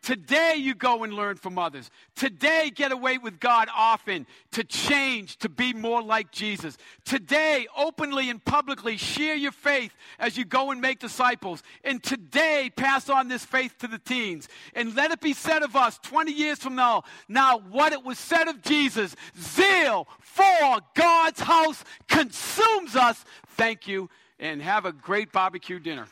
Today, 0.02 0.56
you 0.56 0.74
go 0.74 1.04
and 1.04 1.12
learn 1.12 1.36
from 1.36 1.60
others. 1.60 1.88
Today, 2.16 2.72
get 2.74 2.90
away 2.90 3.18
with 3.18 3.38
God 3.38 3.68
often 3.72 4.26
to 4.50 4.64
change, 4.64 5.36
to 5.38 5.48
be 5.48 5.72
more 5.72 6.02
like 6.02 6.32
Jesus. 6.32 6.76
Today, 7.04 7.68
openly 7.76 8.28
and 8.28 8.44
publicly 8.44 8.96
share 8.96 9.36
your 9.36 9.52
faith 9.52 9.94
as 10.18 10.36
you 10.36 10.44
go 10.44 10.72
and 10.72 10.80
make 10.80 10.98
disciples. 10.98 11.62
And 11.84 12.02
today, 12.02 12.72
pass 12.74 13.08
on 13.08 13.28
this 13.28 13.44
faith 13.44 13.78
to 13.78 13.86
the 13.86 13.98
teens. 13.98 14.48
And 14.74 14.96
let 14.96 15.12
it 15.12 15.20
be 15.20 15.34
said 15.34 15.62
of 15.62 15.76
us 15.76 16.00
20 16.02 16.32
years 16.32 16.58
from 16.58 16.74
now, 16.74 17.04
now 17.28 17.58
what 17.58 17.92
it 17.92 18.04
was 18.04 18.18
said 18.18 18.48
of 18.48 18.60
Jesus 18.60 19.14
zeal 19.40 20.08
for 20.18 20.80
God's 20.94 21.40
house 21.40 21.84
consumes 22.08 22.96
us. 22.96 23.24
Thank 23.50 23.86
you, 23.86 24.10
and 24.40 24.60
have 24.60 24.84
a 24.84 24.92
great 24.92 25.30
barbecue 25.30 25.78
dinner. 25.78 26.08